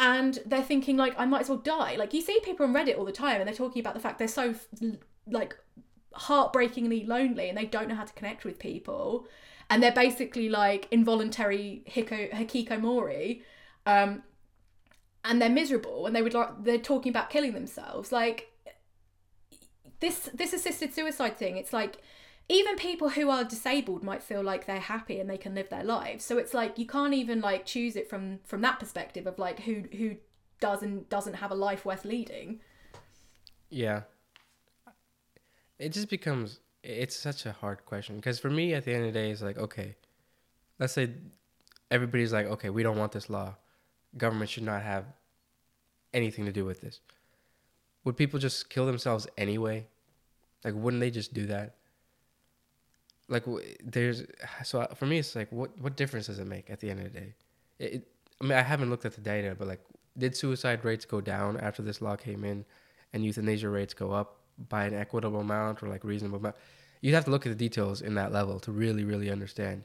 [0.00, 1.94] and they're thinking like i might as well die.
[1.96, 4.18] Like you see people on reddit all the time and they're talking about the fact
[4.18, 4.54] they're so
[5.26, 5.56] like
[6.14, 9.28] heartbreakingly lonely and they don't know how to connect with people.
[9.68, 13.42] And they're basically like involuntary hiko, hikikomori
[13.86, 14.22] um
[15.22, 18.10] and they're miserable and they would like they're talking about killing themselves.
[18.10, 18.48] Like
[20.00, 21.98] this this assisted suicide thing it's like
[22.50, 25.84] even people who are disabled might feel like they're happy and they can live their
[25.84, 26.24] lives.
[26.24, 29.60] So it's like you can't even like choose it from from that perspective of like
[29.60, 30.16] who who
[30.60, 32.60] doesn't doesn't have a life worth leading.
[33.70, 34.02] Yeah.
[35.78, 38.16] It just becomes it's such a hard question.
[38.16, 39.94] Because for me at the end of the day it's like okay
[40.80, 41.10] let's say
[41.90, 43.54] everybody's like okay we don't want this law.
[44.16, 45.04] Government should not have
[46.12, 46.98] anything to do with this.
[48.02, 49.86] Would people just kill themselves anyway?
[50.64, 51.76] Like, wouldn't they just do that?
[53.30, 53.44] Like,
[53.82, 54.24] there's
[54.64, 57.00] so uh, for me, it's like, what what difference does it make at the end
[57.00, 57.34] of the day?
[57.78, 58.08] It, it,
[58.40, 59.80] I mean, I haven't looked at the data, but like,
[60.18, 62.64] did suicide rates go down after this law came in,
[63.12, 66.56] and euthanasia rates go up by an equitable amount or like reasonable amount?
[67.00, 69.84] You'd have to look at the details in that level to really, really understand.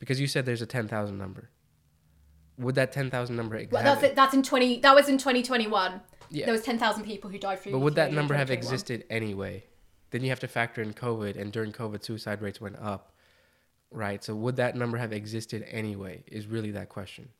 [0.00, 1.50] Because you said there's a ten thousand number.
[2.58, 3.62] Would that ten thousand number?
[3.70, 4.16] Well, that's it.
[4.16, 4.80] That's in twenty.
[4.80, 6.00] That was in twenty twenty one.
[6.30, 6.46] Yeah.
[6.46, 9.64] There was 10,000 people who died from But would that number have existed anyway?
[10.14, 13.16] Then you have to factor in COVID, and during COVID, suicide rates went up,
[13.90, 14.22] right?
[14.22, 16.22] So would that number have existed anyway?
[16.28, 17.30] Is really that question,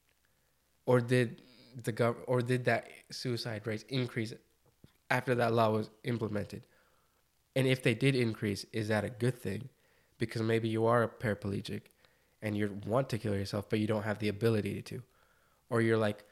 [0.84, 1.40] or did
[1.84, 4.34] the gov or did that suicide rates increase
[5.08, 6.64] after that law was implemented?
[7.54, 9.68] And if they did increase, is that a good thing?
[10.18, 11.82] Because maybe you are a paraplegic
[12.42, 15.00] and you want to kill yourself, but you don't have the ability to,
[15.70, 16.24] or you're like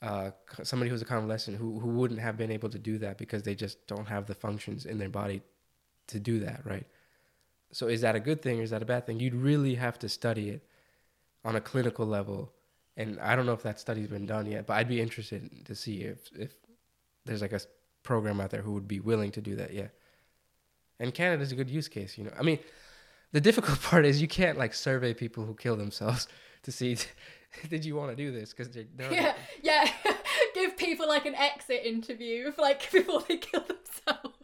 [0.00, 0.30] uh,
[0.62, 3.54] somebody who's a convalescent who, who wouldn't have been able to do that because they
[3.54, 5.42] just don't have the functions in their body
[6.08, 6.86] to do that, right?
[7.72, 9.20] So is that a good thing or is that a bad thing?
[9.20, 10.66] You'd really have to study it
[11.44, 12.52] on a clinical level.
[12.96, 15.74] And I don't know if that study's been done yet, but I'd be interested to
[15.74, 16.52] see if, if
[17.24, 17.60] there's like a
[18.02, 19.88] program out there who would be willing to do that, yeah.
[21.00, 22.32] And Canada's a good use case, you know.
[22.38, 22.58] I mean,
[23.32, 26.28] the difficult part is you can't like survey people who kill themselves
[26.62, 26.96] to see
[27.68, 28.52] did you want to do this?
[28.52, 29.90] Because yeah, yeah,
[30.54, 34.36] give people like an exit interview, like before they kill themselves.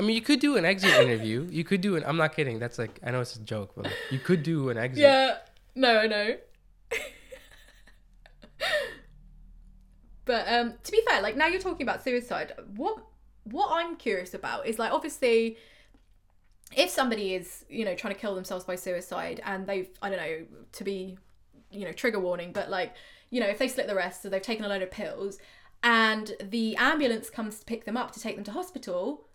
[0.00, 1.46] I mean, you could do an exit interview.
[1.50, 2.04] You could do an.
[2.06, 2.58] I'm not kidding.
[2.58, 5.02] That's like I know it's a joke, but like, you could do an exit.
[5.02, 5.36] Yeah.
[5.74, 6.36] No, I know.
[10.24, 12.54] but um, to be fair, like now you're talking about suicide.
[12.76, 13.04] What
[13.44, 15.58] what I'm curious about is like obviously
[16.74, 20.18] if somebody is you know trying to kill themselves by suicide and they've i don't
[20.18, 21.18] know to be
[21.72, 22.94] you know trigger warning but like
[23.30, 25.38] you know if they slit the wrist so they've taken a load of pills
[25.82, 29.26] and the ambulance comes to pick them up to take them to hospital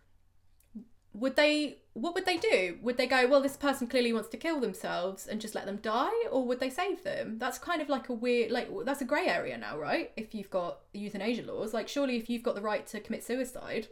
[1.15, 2.77] would they what would they do?
[2.81, 5.77] Would they go well this person clearly wants to kill themselves and just let them
[5.77, 6.11] die?
[6.29, 7.37] Or would they save them?
[7.39, 10.11] That's kind of like a weird like that's a grey area now right?
[10.17, 11.73] If you've got euthanasia laws.
[11.73, 13.87] Like surely if you've got the right to commit suicide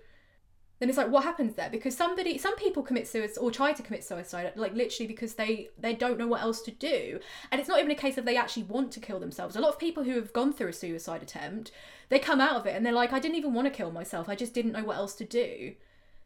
[0.80, 1.70] then it's like what happens there?
[1.70, 5.70] Because somebody some people commit suicide or try to commit suicide like literally because they
[5.80, 7.22] they don't know what else to do.
[7.52, 9.56] And it's not even a case of they actually want to kill themselves.
[9.56, 11.72] A lot of people who have gone through a suicide attempt
[12.10, 14.28] they come out of it and they're like i didn't even want to kill myself.
[14.28, 15.76] I just didn't know what else to do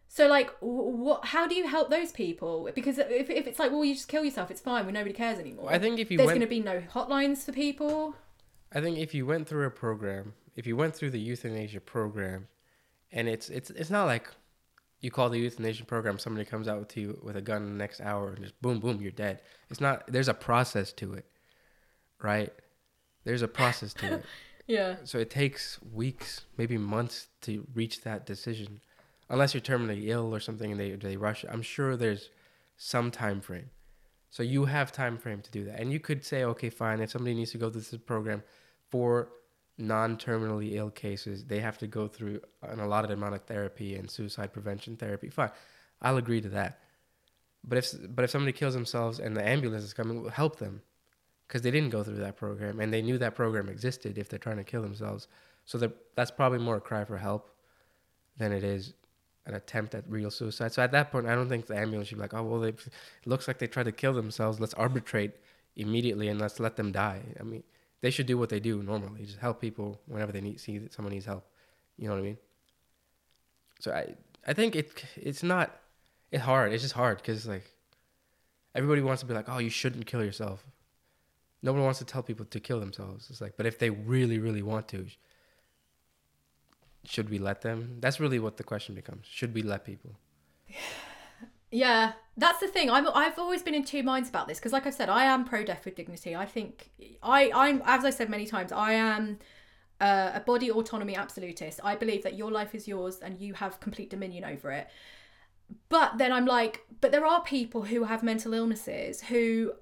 [0.08, 3.84] so like what how do you help those people because if, if it's like well
[3.84, 6.28] you just kill yourself it's fine when nobody cares anymore i think if you there's
[6.28, 6.40] went...
[6.40, 8.16] going to be no hotlines for people
[8.74, 12.48] i think if you went through a program if you went through the euthanasia program
[13.12, 14.30] and it's it's it's not like
[15.00, 17.78] you call the euthanasia program, somebody comes out with you with a gun in the
[17.78, 19.42] next hour and just boom, boom, you're dead.
[19.70, 20.04] It's not.
[20.08, 21.26] There's a process to it,
[22.22, 22.52] right?
[23.24, 24.26] There's a process to it.
[24.68, 24.96] yeah.
[25.04, 28.82] So it takes weeks, maybe months to reach that decision,
[29.30, 31.46] unless you're terminally ill or something and they they rush.
[31.50, 32.30] I'm sure there's
[32.78, 33.70] some time frame.
[34.30, 37.00] So you have time frame to do that, and you could say, okay, fine.
[37.00, 38.44] If somebody needs to go through this program
[38.90, 39.30] for
[39.78, 44.52] non-terminally ill cases, they have to go through an allotted amount of therapy and suicide
[44.52, 45.30] prevention therapy.
[45.30, 45.52] Fine,
[46.02, 46.80] I'll agree to that.
[47.64, 50.82] But if but if somebody kills themselves and the ambulance is coming, help them
[51.48, 54.40] because they didn't go through that program and they knew that program existed if they're
[54.40, 55.28] trying to kill themselves.
[55.66, 57.52] So that's probably more a cry for help
[58.38, 58.94] than it is
[59.48, 60.74] an attempt at real suicide.
[60.74, 62.80] So at that point, I don't think the ambulance should be like, oh well, it
[63.26, 64.60] looks like they tried to kill themselves.
[64.60, 65.32] Let's arbitrate
[65.76, 67.22] immediately and let's let them die.
[67.40, 67.64] I mean,
[68.02, 70.94] they should do what they do normally, just help people whenever they need see that
[70.94, 71.46] someone needs help.
[71.98, 72.38] You know what I mean?
[73.80, 75.76] So I I think it it's not
[76.32, 76.74] it's hard.
[76.74, 77.72] It's just hard because like
[78.76, 80.66] everybody wants to be like, oh, you shouldn't kill yourself.
[81.64, 83.30] No one wants to tell people to kill themselves.
[83.30, 85.08] It's like, but if they really, really want to,
[87.08, 87.98] should we let them?
[88.00, 89.26] That's really what the question becomes.
[89.30, 90.18] Should we let people?
[91.70, 92.90] Yeah, that's the thing.
[92.90, 95.44] I'm I've always been in two minds about this because, like I've said, I am
[95.44, 96.34] pro death with dignity.
[96.34, 96.90] I think
[97.22, 99.40] I I'm as I said many times, I am
[100.00, 101.82] uh, a body autonomy absolutist.
[101.84, 104.88] I believe that your life is yours and you have complete dominion over it.
[105.90, 109.74] But then I'm like, but there are people who have mental illnesses who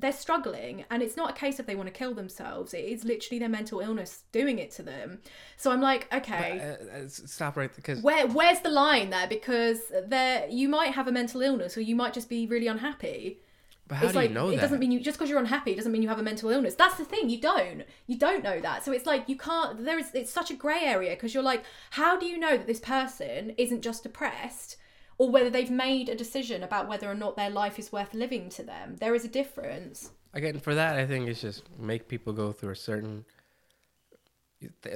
[0.00, 3.04] they're struggling and it's not a case of they want to kill themselves it is
[3.04, 5.18] literally their mental illness doing it to them.
[5.56, 6.76] So i'm like okay.
[6.80, 9.26] But, uh, uh stop right because where where's the line there?
[9.26, 13.40] Because there you might have a mental illness or you might just be really unhappy.
[13.86, 14.62] But how it's do like you know it that?
[14.62, 16.74] doesn't mean you just because you're unhappy doesn't mean you have a mental illness.
[16.76, 17.82] That's the thing you don't.
[18.06, 18.84] You don't know that.
[18.84, 21.64] So it's like you can't there is it's such a gray area because you're like
[21.90, 24.76] how do you know that this person isn't just depressed
[25.20, 28.48] or whether they've made a decision about whether or not their life is worth living
[28.48, 28.96] to them.
[29.00, 30.12] There is a difference.
[30.32, 33.26] Again, for that, I think it's just make people go through a certain,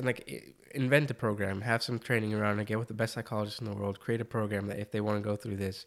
[0.01, 0.27] like,
[0.75, 3.75] invent a program, have some training around it, get with the best psychologists in the
[3.75, 5.85] world, create a program that if they want to go through this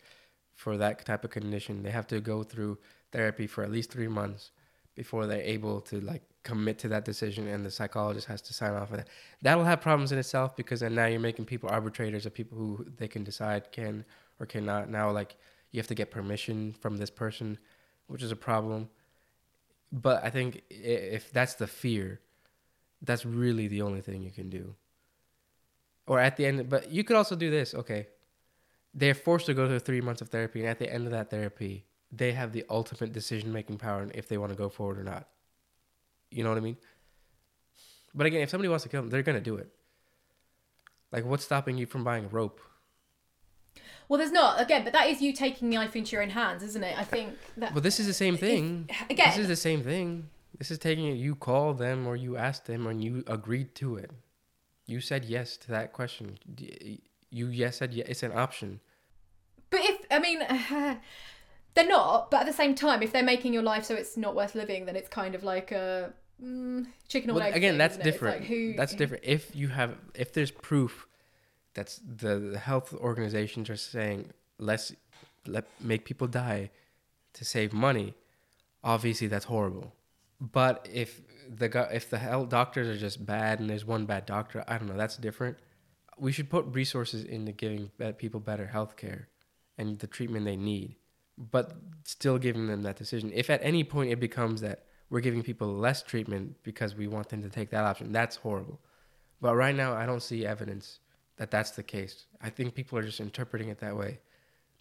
[0.53, 2.77] for that type of condition, they have to go through
[3.11, 4.51] therapy for at least three months
[4.93, 8.73] before they're able to like commit to that decision and the psychologist has to sign
[8.73, 9.07] off on it.
[9.41, 12.85] That'll have problems in itself because then now you're making people arbitrators of people who
[12.97, 14.05] they can decide can
[14.39, 14.89] or cannot.
[14.89, 15.35] Now, like
[15.71, 17.57] you have to get permission from this person,
[18.07, 18.89] which is a problem.
[19.91, 22.19] But I think if that's the fear,
[23.01, 24.75] that's really the only thing you can do.
[26.07, 27.73] Or at the end, but you could also do this.
[27.73, 28.07] Okay,
[28.93, 31.29] they're forced to go through three months of therapy, and at the end of that
[31.29, 34.97] therapy, they have the ultimate decision making power and if they want to go forward
[34.97, 35.27] or not.
[36.31, 36.77] You know what I mean?
[38.15, 39.69] But again, if somebody wants to kill them, they're gonna do it.
[41.11, 42.61] Like, what's stopping you from buying a rope?
[44.09, 46.63] Well, there's not again, but that is you taking the life into your own hands,
[46.63, 46.97] isn't it?
[46.97, 47.73] I think that.
[47.73, 48.85] Well, this is the same thing.
[48.89, 50.29] If, again, this is the same thing.
[50.57, 51.13] This is taking it.
[51.13, 54.11] You called them or you asked them and you agreed to it.
[54.85, 56.37] You said yes to that question.
[57.29, 58.07] You yes said yes.
[58.09, 58.79] It's an option.
[59.69, 60.41] But if I mean.
[61.77, 64.35] they're not, but at the same time, if they're making your life so it's not
[64.35, 66.11] worth living, then it's kind of like a
[66.43, 67.55] mm, chicken or well, egg.
[67.55, 68.39] Again, thing, that's different.
[68.39, 69.23] Like who, that's different.
[69.23, 71.05] If you have, if there's proof
[71.77, 74.93] that's the, the health organizations are saying let's
[75.45, 76.71] let make people die
[77.33, 78.15] to save money.
[78.83, 79.93] Obviously that's horrible.
[80.41, 84.65] But if the if the health doctors are just bad and there's one bad doctor
[84.67, 85.57] i don't know that's different.
[86.17, 89.27] We should put resources into giving people better health care
[89.77, 90.95] and the treatment they need
[91.37, 93.31] but still giving them that decision.
[93.35, 97.29] If at any point it becomes that we're giving people less treatment because we want
[97.29, 98.79] them to take that option that's horrible.
[99.39, 100.99] But right now i don't see evidence
[101.37, 102.25] that that's the case.
[102.41, 104.19] I think people are just interpreting it that way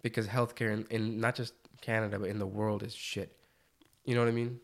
[0.03, 3.37] because healthcare in, in not just Canada but in the world is shit.
[4.05, 4.61] You know what I mean?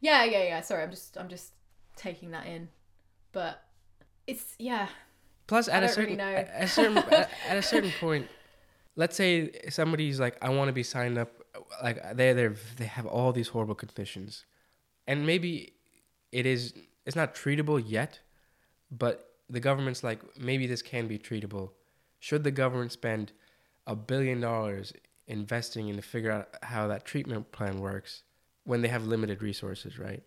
[0.00, 0.60] Yeah, yeah, yeah.
[0.60, 1.52] Sorry, I'm just I'm just
[1.96, 2.68] taking that in.
[3.32, 3.62] But
[4.26, 4.88] it's yeah.
[5.46, 8.28] Plus at a certain really at a certain at, at a certain point
[8.96, 11.30] let's say somebody's like I want to be signed up
[11.82, 14.44] like they they they have all these horrible conditions.
[15.06, 15.74] And maybe
[16.30, 18.20] it is it's not treatable yet,
[18.90, 21.70] but the government's like, maybe this can be treatable.
[22.18, 23.32] Should the government spend
[23.86, 24.94] a billion dollars
[25.26, 28.22] investing in to figure out how that treatment plan works
[28.64, 30.22] when they have limited resources, right?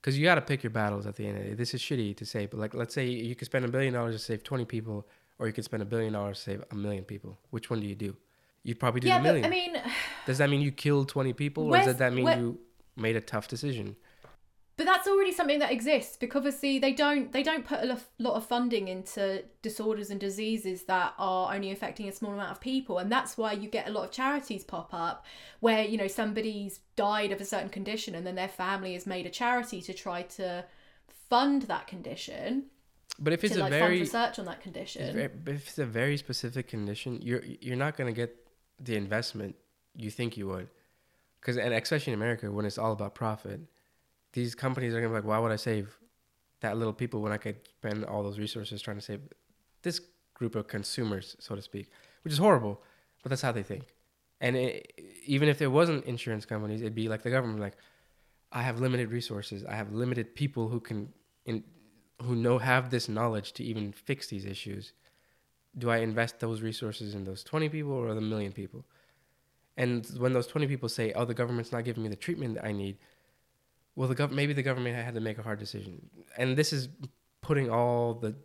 [0.00, 1.54] Because you got to pick your battles at the end of the day.
[1.54, 4.14] This is shitty to say, but like, let's say you could spend a billion dollars
[4.14, 7.04] to save 20 people, or you could spend a billion dollars to save a million
[7.04, 7.38] people.
[7.50, 8.16] Which one do you do?
[8.64, 9.42] You'd probably do yeah, the million.
[9.42, 9.76] But, I mean,
[10.26, 12.58] does that mean you killed 20 people, or does that mean you
[12.96, 13.96] made a tough decision?
[14.78, 18.34] But that's already something that exists because obviously they don't they don't put a lot
[18.34, 22.98] of funding into disorders and diseases that are only affecting a small amount of people.
[22.98, 25.26] And that's why you get a lot of charities pop up
[25.58, 29.26] where you know somebody's died of a certain condition and then their family has made
[29.26, 30.64] a charity to try to
[31.28, 32.66] fund that condition
[33.18, 35.18] but if it's to, a like, very research on that condition.
[35.18, 38.36] If it's a very specific condition you're you're not going to get
[38.78, 39.56] the investment
[39.96, 40.68] you think you would.
[41.40, 43.60] Because and especially in america when it's all about profit
[44.32, 45.98] these companies are gonna be like, why would I save
[46.60, 49.20] that little people when I could spend all those resources trying to save
[49.82, 50.00] this
[50.34, 51.90] group of consumers, so to speak,
[52.22, 52.82] which is horrible,
[53.22, 53.94] but that's how they think.
[54.40, 54.92] And it,
[55.26, 57.76] even if there wasn't insurance companies, it'd be like the government, like,
[58.52, 59.64] I have limited resources.
[59.64, 61.12] I have limited people who can,
[61.44, 61.64] in,
[62.22, 64.92] who know have this knowledge to even fix these issues.
[65.76, 68.84] Do I invest those resources in those 20 people or the million people?
[69.76, 72.64] And when those 20 people say, "Oh, the government's not giving me the treatment that
[72.64, 72.98] I need,"
[73.98, 76.88] well, the gov- maybe the government had to make a hard decision, and this is
[77.42, 78.36] putting all the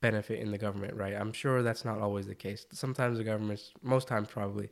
[0.00, 1.12] benefit in the government, right?
[1.12, 2.64] I'm sure that's not always the case.
[2.72, 4.70] Sometimes the governments, most times probably,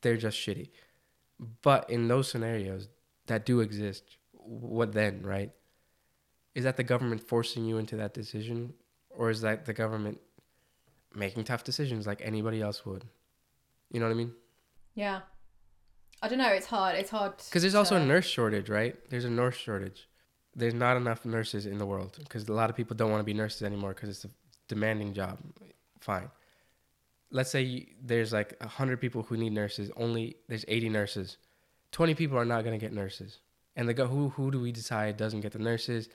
[0.00, 0.70] they're just shitty.
[1.60, 2.88] But in those scenarios
[3.26, 5.52] that do exist, what then, right?
[6.54, 8.72] Is that the government forcing you into that decision,
[9.10, 10.18] or is that the government
[11.14, 13.04] making tough decisions like anybody else would?
[13.90, 14.32] You know what I mean?
[14.94, 15.20] Yeah.
[16.22, 16.48] I don't know.
[16.48, 16.96] It's hard.
[16.96, 17.36] It's hard.
[17.36, 18.96] Because there's also a nurse shortage, right?
[19.10, 20.08] There's a nurse shortage.
[20.54, 23.24] There's not enough nurses in the world because a lot of people don't want to
[23.24, 24.30] be nurses anymore because it's a
[24.68, 25.38] demanding job.
[26.00, 26.30] Fine.
[27.30, 31.36] Let's say you, there's like 100 people who need nurses, only there's 80 nurses.
[31.92, 33.40] 20 people are not going to get nurses.
[33.74, 36.08] And the go who who do we decide doesn't get the nurses?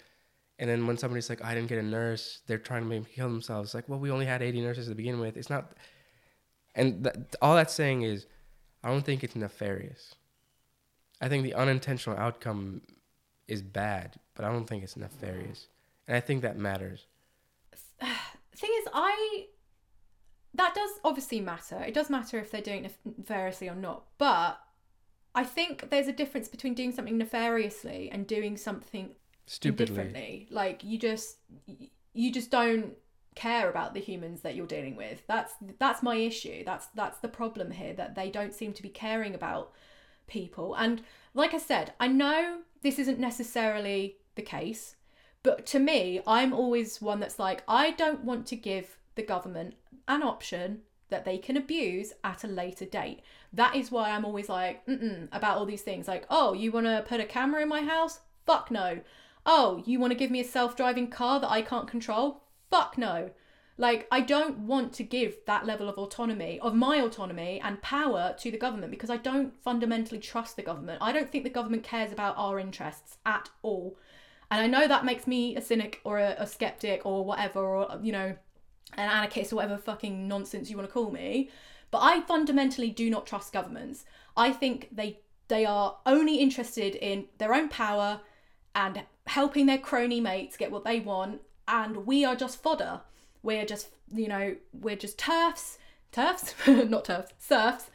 [0.58, 3.30] And then when somebody's like, I didn't get a nurse, they're trying to make kill
[3.30, 3.74] themselves.
[3.74, 5.38] Like, well, we only had 80 nurses to begin with.
[5.38, 5.74] It's not.
[6.76, 8.26] And th- all that's saying is,
[8.84, 10.15] I don't think it's nefarious.
[11.19, 12.82] I think the unintentional outcome
[13.47, 15.67] is bad, but I don't think it's nefarious.
[16.07, 17.05] And I think that matters.
[18.01, 19.45] thing is, I
[20.53, 21.82] that does obviously matter.
[21.84, 24.05] It does matter if they're doing it nefariously or not.
[24.17, 24.59] But
[25.34, 29.15] I think there's a difference between doing something nefariously and doing something
[29.45, 29.86] Stupidly.
[29.86, 30.47] differently.
[30.49, 31.38] Like you just
[32.13, 32.93] you just don't
[33.36, 35.21] care about the humans that you're dealing with.
[35.27, 36.63] That's that's my issue.
[36.65, 39.71] That's that's the problem here that they don't seem to be caring about
[40.27, 40.75] people.
[40.75, 41.01] And
[41.34, 44.95] like I said, I know this isn't necessarily the case,
[45.43, 49.75] but to me, I'm always one that's like I don't want to give the government
[50.07, 53.21] an option that they can abuse at a later date.
[53.53, 56.07] That is why I'm always like, mm about all these things.
[56.07, 58.19] Like, oh, you want to put a camera in my house?
[58.45, 59.01] Fuck no.
[59.45, 62.43] Oh, you want to give me a self driving car that I can't control?
[62.72, 63.30] Fuck no.
[63.78, 68.36] Like, I don't want to give that level of autonomy, of my autonomy and power
[68.39, 70.99] to the government because I don't fundamentally trust the government.
[71.01, 73.97] I don't think the government cares about our interests at all.
[74.49, 77.99] And I know that makes me a cynic or a, a skeptic or whatever, or,
[78.01, 78.36] you know,
[78.97, 81.49] an anarchist or whatever fucking nonsense you want to call me.
[81.89, 84.05] But I fundamentally do not trust governments.
[84.36, 88.22] I think they they are only interested in their own power
[88.74, 93.01] and helping their crony mates get what they want, and we are just fodder.
[93.43, 95.78] We're just you know we're just turfs,
[96.12, 97.89] turfs, not turfs, serfs.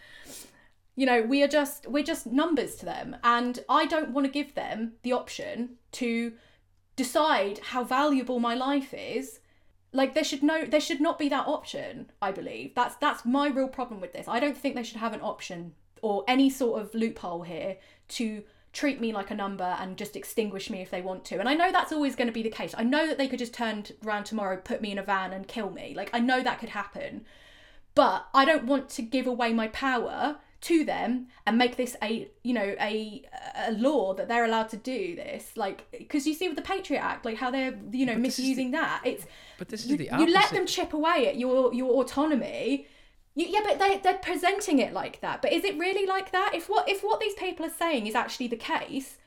[0.94, 4.32] You know we are just we're just numbers to them, and I don't want to
[4.32, 6.32] give them the option to
[6.96, 9.40] decide how valuable my life is
[9.92, 13.48] like there should no there should not be that option i believe that's that's my
[13.48, 16.80] real problem with this i don't think they should have an option or any sort
[16.80, 17.76] of loophole here
[18.08, 18.42] to
[18.76, 21.40] treat me like a number and just extinguish me if they want to.
[21.40, 22.74] And i know that's always going to be the case.
[22.76, 25.48] I know that they could just turn around tomorrow put me in a van and
[25.48, 25.94] kill me.
[25.96, 27.24] Like i know that could happen.
[27.94, 32.28] But i don't want to give away my power to them and make this a
[32.42, 33.22] you know a
[33.68, 35.56] a law that they're allowed to do this.
[35.56, 38.36] Like because you see with the patriot act like how they're you know But this
[38.36, 39.00] the- misusing that.
[39.04, 39.24] It's
[39.58, 42.88] But this is you, the you let them chip away at your your autonomy
[43.36, 46.50] you, yeah but they, they're presenting it like that but is it really like that
[46.54, 49.18] if what if what these people are saying is actually the case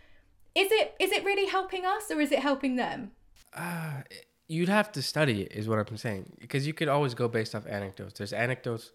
[0.55, 3.11] is it is it really helping us or is it helping them
[3.53, 4.01] Uh,
[4.47, 6.33] you'd have to study it, is what I'm saying.
[6.39, 8.17] Because you could always go based off anecdotes.
[8.17, 8.91] There's anecdotes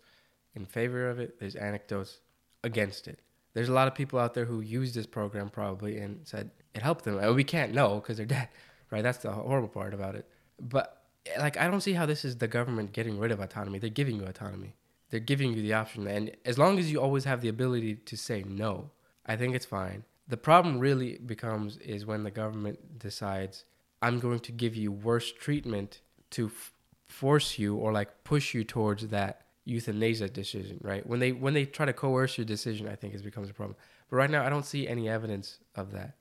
[0.55, 2.21] in favor of it, there's anecdotes
[2.63, 3.19] against it.
[3.55, 6.83] There's a lot of people out there who used this program probably and said it
[6.83, 7.35] helped them.
[7.35, 8.49] We can't know because they're dead,
[8.91, 9.03] right?
[9.03, 10.29] That's the horrible part about it.
[10.61, 11.03] But,
[11.39, 13.79] like, I don't see how this is the government getting rid of autonomy.
[13.79, 14.75] They're giving you autonomy,
[15.15, 16.09] they're giving you the option.
[16.09, 18.91] And as long as you always have the ability to say no,
[19.25, 20.03] I think it's fine.
[20.27, 23.65] The problem really becomes is when the government decides
[24.03, 26.01] I'm going to give you worse treatment
[26.31, 26.73] to f-
[27.07, 31.07] force you or like push you towards that euthanasia decision, right?
[31.07, 33.77] When they when they try to coerce your decision, I think it becomes a problem.
[34.11, 36.17] But right now, I don't see any evidence of that.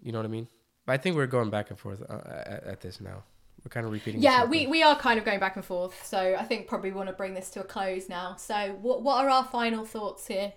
[0.00, 0.46] You know what I mean?
[0.86, 3.24] But I think we're going back and forth uh, at, at this now.
[3.66, 4.22] We're kind of repeating.
[4.22, 4.70] yeah we, thing.
[4.70, 7.34] we are kind of going back and forth so i think probably want to bring
[7.34, 10.52] this to a close now so what, what are our final thoughts here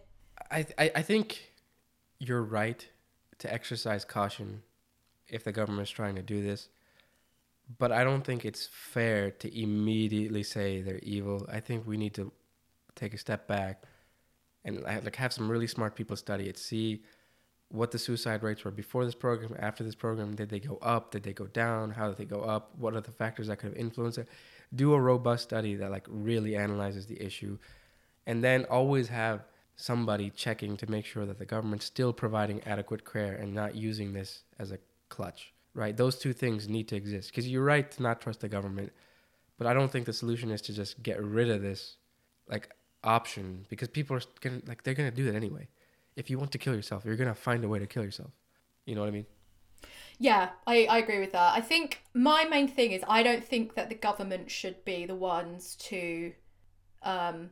[0.52, 1.50] I, I I think
[2.20, 2.88] you're right
[3.40, 4.62] to exercise caution
[5.28, 6.70] if the government's trying to do this.
[7.78, 11.48] But I don't think it's fair to immediately say they're evil.
[11.52, 12.32] I think we need to
[12.96, 13.84] take a step back
[14.66, 17.04] and like have some really smart people study it, see
[17.72, 20.36] what the suicide rates were before this program, after this program.
[20.36, 21.12] Did they go up?
[21.12, 21.92] Did they go down?
[21.92, 22.72] How did they go up?
[22.78, 24.28] What are the factors that could have influenced it?
[24.74, 27.58] Do a robust study that like really analyzes the issue,
[28.26, 29.46] and then always have
[29.76, 34.14] somebody checking to make sure that the government's still providing adequate care and not using
[34.14, 35.54] this as a clutch.
[35.76, 35.96] Right?
[35.96, 38.92] Those two things need to exist because you're right to not trust the government,
[39.58, 41.98] but I don't think the solution is to just get rid of this
[42.50, 42.70] like
[43.04, 45.68] option because people are gonna like they're gonna do that anyway.
[46.20, 48.32] If you want to kill yourself, you're gonna find a way to kill yourself.
[48.86, 49.26] You know what I mean?
[50.20, 51.54] Yeah, I, I agree with that.
[51.56, 55.16] I think my main thing is I don't think that the government should be the
[55.16, 56.34] ones to
[57.04, 57.52] um,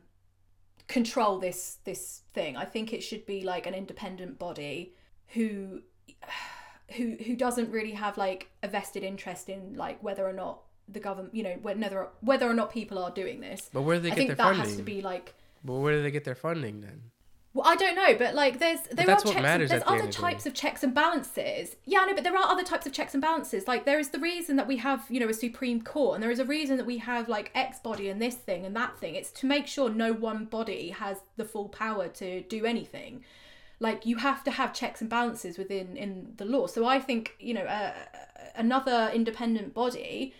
[0.86, 2.56] control this this thing.
[2.56, 4.94] I think it should be like an independent body
[5.28, 5.80] who
[6.96, 11.00] who who doesn't really have like a vested interest in like whether or not the
[11.00, 13.70] government, you know, whether whether or not people are doing this.
[13.72, 14.64] But where do they I get think their that funding?
[14.64, 17.02] has to be like But where do they get their funding then?
[17.58, 19.34] Well, I don't know, but like there's there are checks.
[19.34, 20.50] And, there's at the end other of the types day.
[20.50, 21.74] of checks and balances.
[21.86, 23.66] Yeah, I know, but there are other types of checks and balances.
[23.66, 26.30] Like there is the reason that we have you know a supreme court, and there
[26.30, 29.16] is a reason that we have like X body and this thing and that thing.
[29.16, 33.24] It's to make sure no one body has the full power to do anything.
[33.80, 36.68] Like you have to have checks and balances within in the law.
[36.68, 37.92] So I think you know uh,
[38.54, 40.32] another independent body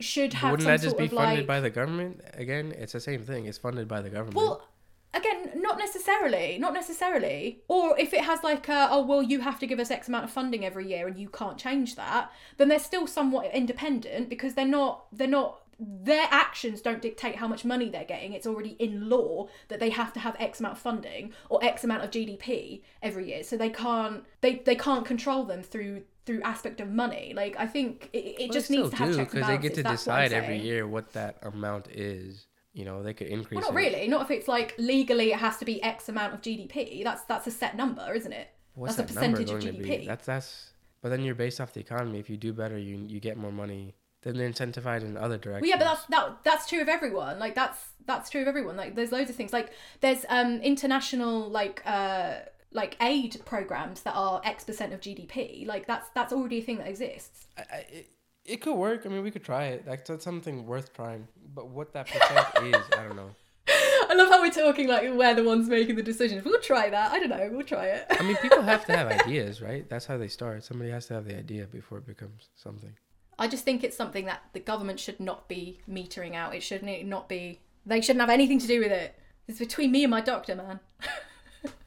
[0.00, 2.22] should have wouldn't that just be funded like by the government?
[2.32, 3.44] Again, it's the same thing.
[3.44, 4.36] It's funded by the government.
[4.36, 4.66] well,
[5.14, 5.50] again,
[5.84, 7.60] necessarily, not necessarily.
[7.68, 10.24] Or if it has like, a, oh well, you have to give us X amount
[10.24, 14.54] of funding every year, and you can't change that, then they're still somewhat independent because
[14.54, 15.58] they're not, they're not.
[15.84, 18.34] Their actions don't dictate how much money they're getting.
[18.34, 21.82] It's already in law that they have to have X amount of funding or X
[21.82, 23.42] amount of GDP every year.
[23.42, 27.32] So they can't, they they can't control them through through aspect of money.
[27.34, 29.62] Like I think it, it Well, just needs to have do, checks and balances.
[29.62, 32.46] they get to That's decide every year what that amount is.
[32.72, 33.60] You know, they could increase.
[33.60, 33.84] Well, not it.
[33.84, 34.08] really.
[34.08, 37.04] Not if it's like legally it has to be X amount of GDP.
[37.04, 38.48] That's that's a set number, isn't it?
[38.74, 40.00] What's that's a that number percentage of going to GDP.
[40.00, 40.06] be?
[40.06, 40.70] That's that's.
[41.02, 42.18] But then you're based off the economy.
[42.18, 43.94] If you do better, you you get more money.
[44.22, 45.62] Then they're incentivized in other directions.
[45.62, 47.38] Well, yeah, but that's that that's true of everyone.
[47.38, 48.76] Like that's that's true of everyone.
[48.76, 49.52] Like there's loads of things.
[49.52, 52.36] Like there's um international like uh
[52.70, 55.66] like aid programs that are X percent of GDP.
[55.66, 57.48] Like that's that's already a thing that exists.
[57.58, 58.10] I, I, it,
[58.44, 59.02] it could work.
[59.04, 59.86] I mean, we could try it.
[59.86, 61.26] Like that's something worth trying.
[61.54, 63.30] But what that percent is, I don't know.
[63.68, 66.44] I love how we're talking like we're the ones making the decisions.
[66.44, 67.12] We'll try that.
[67.12, 67.48] I don't know.
[67.52, 68.06] We'll try it.
[68.10, 69.88] I mean, people have to have ideas, right?
[69.88, 70.64] That's how they start.
[70.64, 72.92] Somebody has to have the idea before it becomes something.
[73.38, 76.54] I just think it's something that the government should not be metering out.
[76.54, 77.60] It should not not be.
[77.86, 79.18] They shouldn't have anything to do with it.
[79.48, 80.80] It's between me and my doctor, man.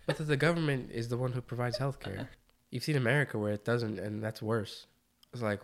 [0.05, 2.27] But the, the government is the one who provides healthcare.
[2.69, 4.85] You've seen America where it doesn't, and that's worse.
[5.33, 5.61] It's like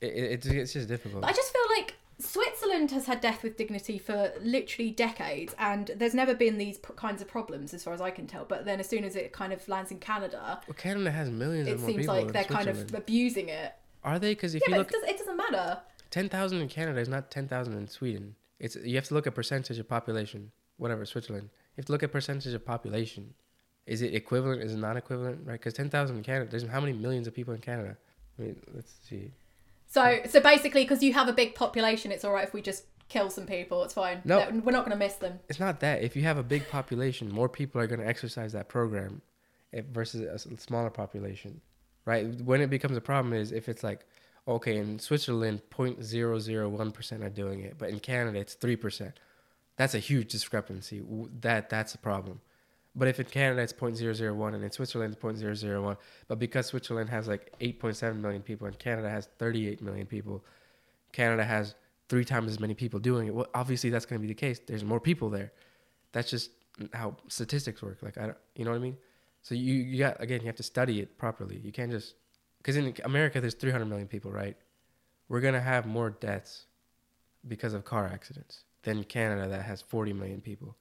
[0.00, 1.22] it, it, it's just difficult.
[1.22, 5.90] But I just feel like Switzerland has had death with dignity for literally decades, and
[5.96, 8.44] there's never been these p- kinds of problems, as far as I can tell.
[8.44, 11.68] But then, as soon as it kind of lands in Canada, Well, Canada has millions
[11.68, 13.72] it of more seems like they're kind of abusing it.
[14.04, 14.32] Are they?
[14.32, 15.78] Because if Yeah, you but look, it, does, it doesn't matter.
[16.10, 18.34] ten thousand in Canada is not ten thousand in Sweden.
[18.58, 20.50] It's you have to look at percentage of population.
[20.76, 23.34] Whatever Switzerland, you have to look at percentage of population.
[23.86, 24.62] Is it equivalent?
[24.62, 25.40] Is it not equivalent?
[25.44, 25.54] Right?
[25.54, 26.50] Because ten thousand in Canada.
[26.50, 27.96] There's how many millions of people in Canada?
[28.38, 29.30] I mean, let's see.
[29.88, 32.84] So, so basically, because you have a big population, it's all right if we just
[33.08, 33.82] kill some people.
[33.84, 34.20] It's fine.
[34.24, 34.38] No.
[34.62, 35.40] we're not going to miss them.
[35.48, 36.02] It's not that.
[36.02, 39.22] If you have a big population, more people are going to exercise that program
[39.72, 41.60] eh, versus a s- smaller population,
[42.04, 42.26] right?
[42.42, 44.04] When it becomes a problem is if it's like,
[44.46, 49.12] okay, in Switzerland, 0.001% are doing it, but in Canada, it's 3%.
[49.76, 51.00] That's a huge discrepancy.
[51.00, 52.40] W- That That's a problem.
[52.94, 57.28] But if in Canada, it's 0.001 and in Switzerland, it's 0.001, but because Switzerland has
[57.28, 60.44] like 8.7 million people and Canada has 38 million people,
[61.12, 61.74] Canada has
[62.08, 63.34] three times as many people doing it.
[63.34, 64.60] Well, obviously that's going to be the case.
[64.66, 65.52] There's more people there.
[66.12, 66.50] That's just
[66.92, 67.98] how statistics work.
[68.02, 68.96] Like I, don't, you know what I mean.
[69.42, 71.60] So you you got again, you have to study it properly.
[71.62, 72.14] You can't just
[72.58, 74.56] because in America there's 300 million people, right?
[75.28, 76.66] We're gonna have more deaths
[77.46, 80.76] because of car accidents than Canada that has 40 million people.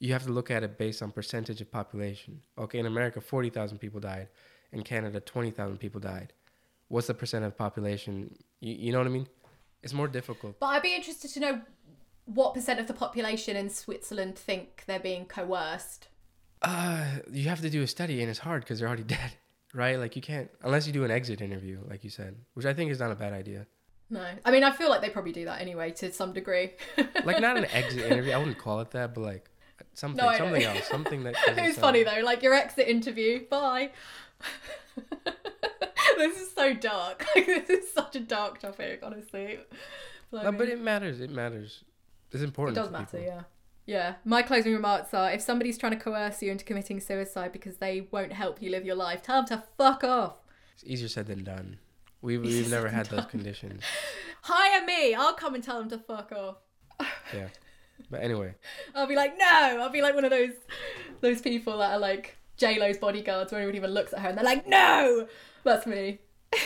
[0.00, 2.40] You have to look at it based on percentage of population.
[2.58, 4.28] Okay, in America 40,000 people died.
[4.72, 6.32] In Canada 20,000 people died.
[6.88, 8.34] What's the percent of population?
[8.60, 9.28] You, you know what I mean?
[9.82, 10.58] It's more difficult.
[10.58, 11.60] But I'd be interested to know
[12.24, 16.08] what percent of the population in Switzerland think they're being coerced.
[16.62, 19.32] Uh, you have to do a study, and it's hard because they're already dead,
[19.74, 19.98] right?
[19.98, 22.90] Like you can't unless you do an exit interview, like you said, which I think
[22.90, 23.66] is not a bad idea.
[24.10, 26.72] No, I mean I feel like they probably do that anyway to some degree.
[27.24, 29.50] Like not an exit interview, I wouldn't call it that, but like
[29.94, 31.34] something, No, something else, something that.
[31.48, 33.46] it was funny though, like your exit interview.
[33.48, 33.90] Bye.
[36.16, 37.24] this is so dark.
[37.36, 39.60] Like this is such a dark topic, honestly.
[40.32, 41.20] No, but it matters.
[41.20, 41.84] It matters.
[42.32, 42.76] It's important.
[42.76, 43.26] It does matter, people.
[43.26, 43.42] yeah.
[43.86, 44.14] Yeah.
[44.24, 48.06] My closing remarks are if somebody's trying to coerce you into committing suicide because they
[48.12, 50.36] won't help you live your life, tell them to fuck off.
[50.74, 51.78] It's easier said than done.
[52.22, 53.82] We've we've never had those conditions.
[54.42, 55.14] Hire me.
[55.14, 56.56] I'll come and tell them to fuck off.
[57.34, 57.48] Yeah.
[58.10, 58.54] But anyway,
[58.94, 59.78] I'll be like, no.
[59.80, 60.52] I'll be like one of those
[61.20, 64.38] those people that are like J Lo's bodyguards, where everyone even looks at her and
[64.38, 65.26] they're like, no.
[65.64, 66.18] That's me.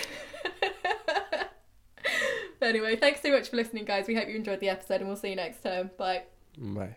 [2.63, 4.07] anyway, thanks so much for listening, guys.
[4.07, 5.91] We hope you enjoyed the episode, and we'll see you next time.
[5.97, 6.25] Bye.
[6.59, 6.97] bye.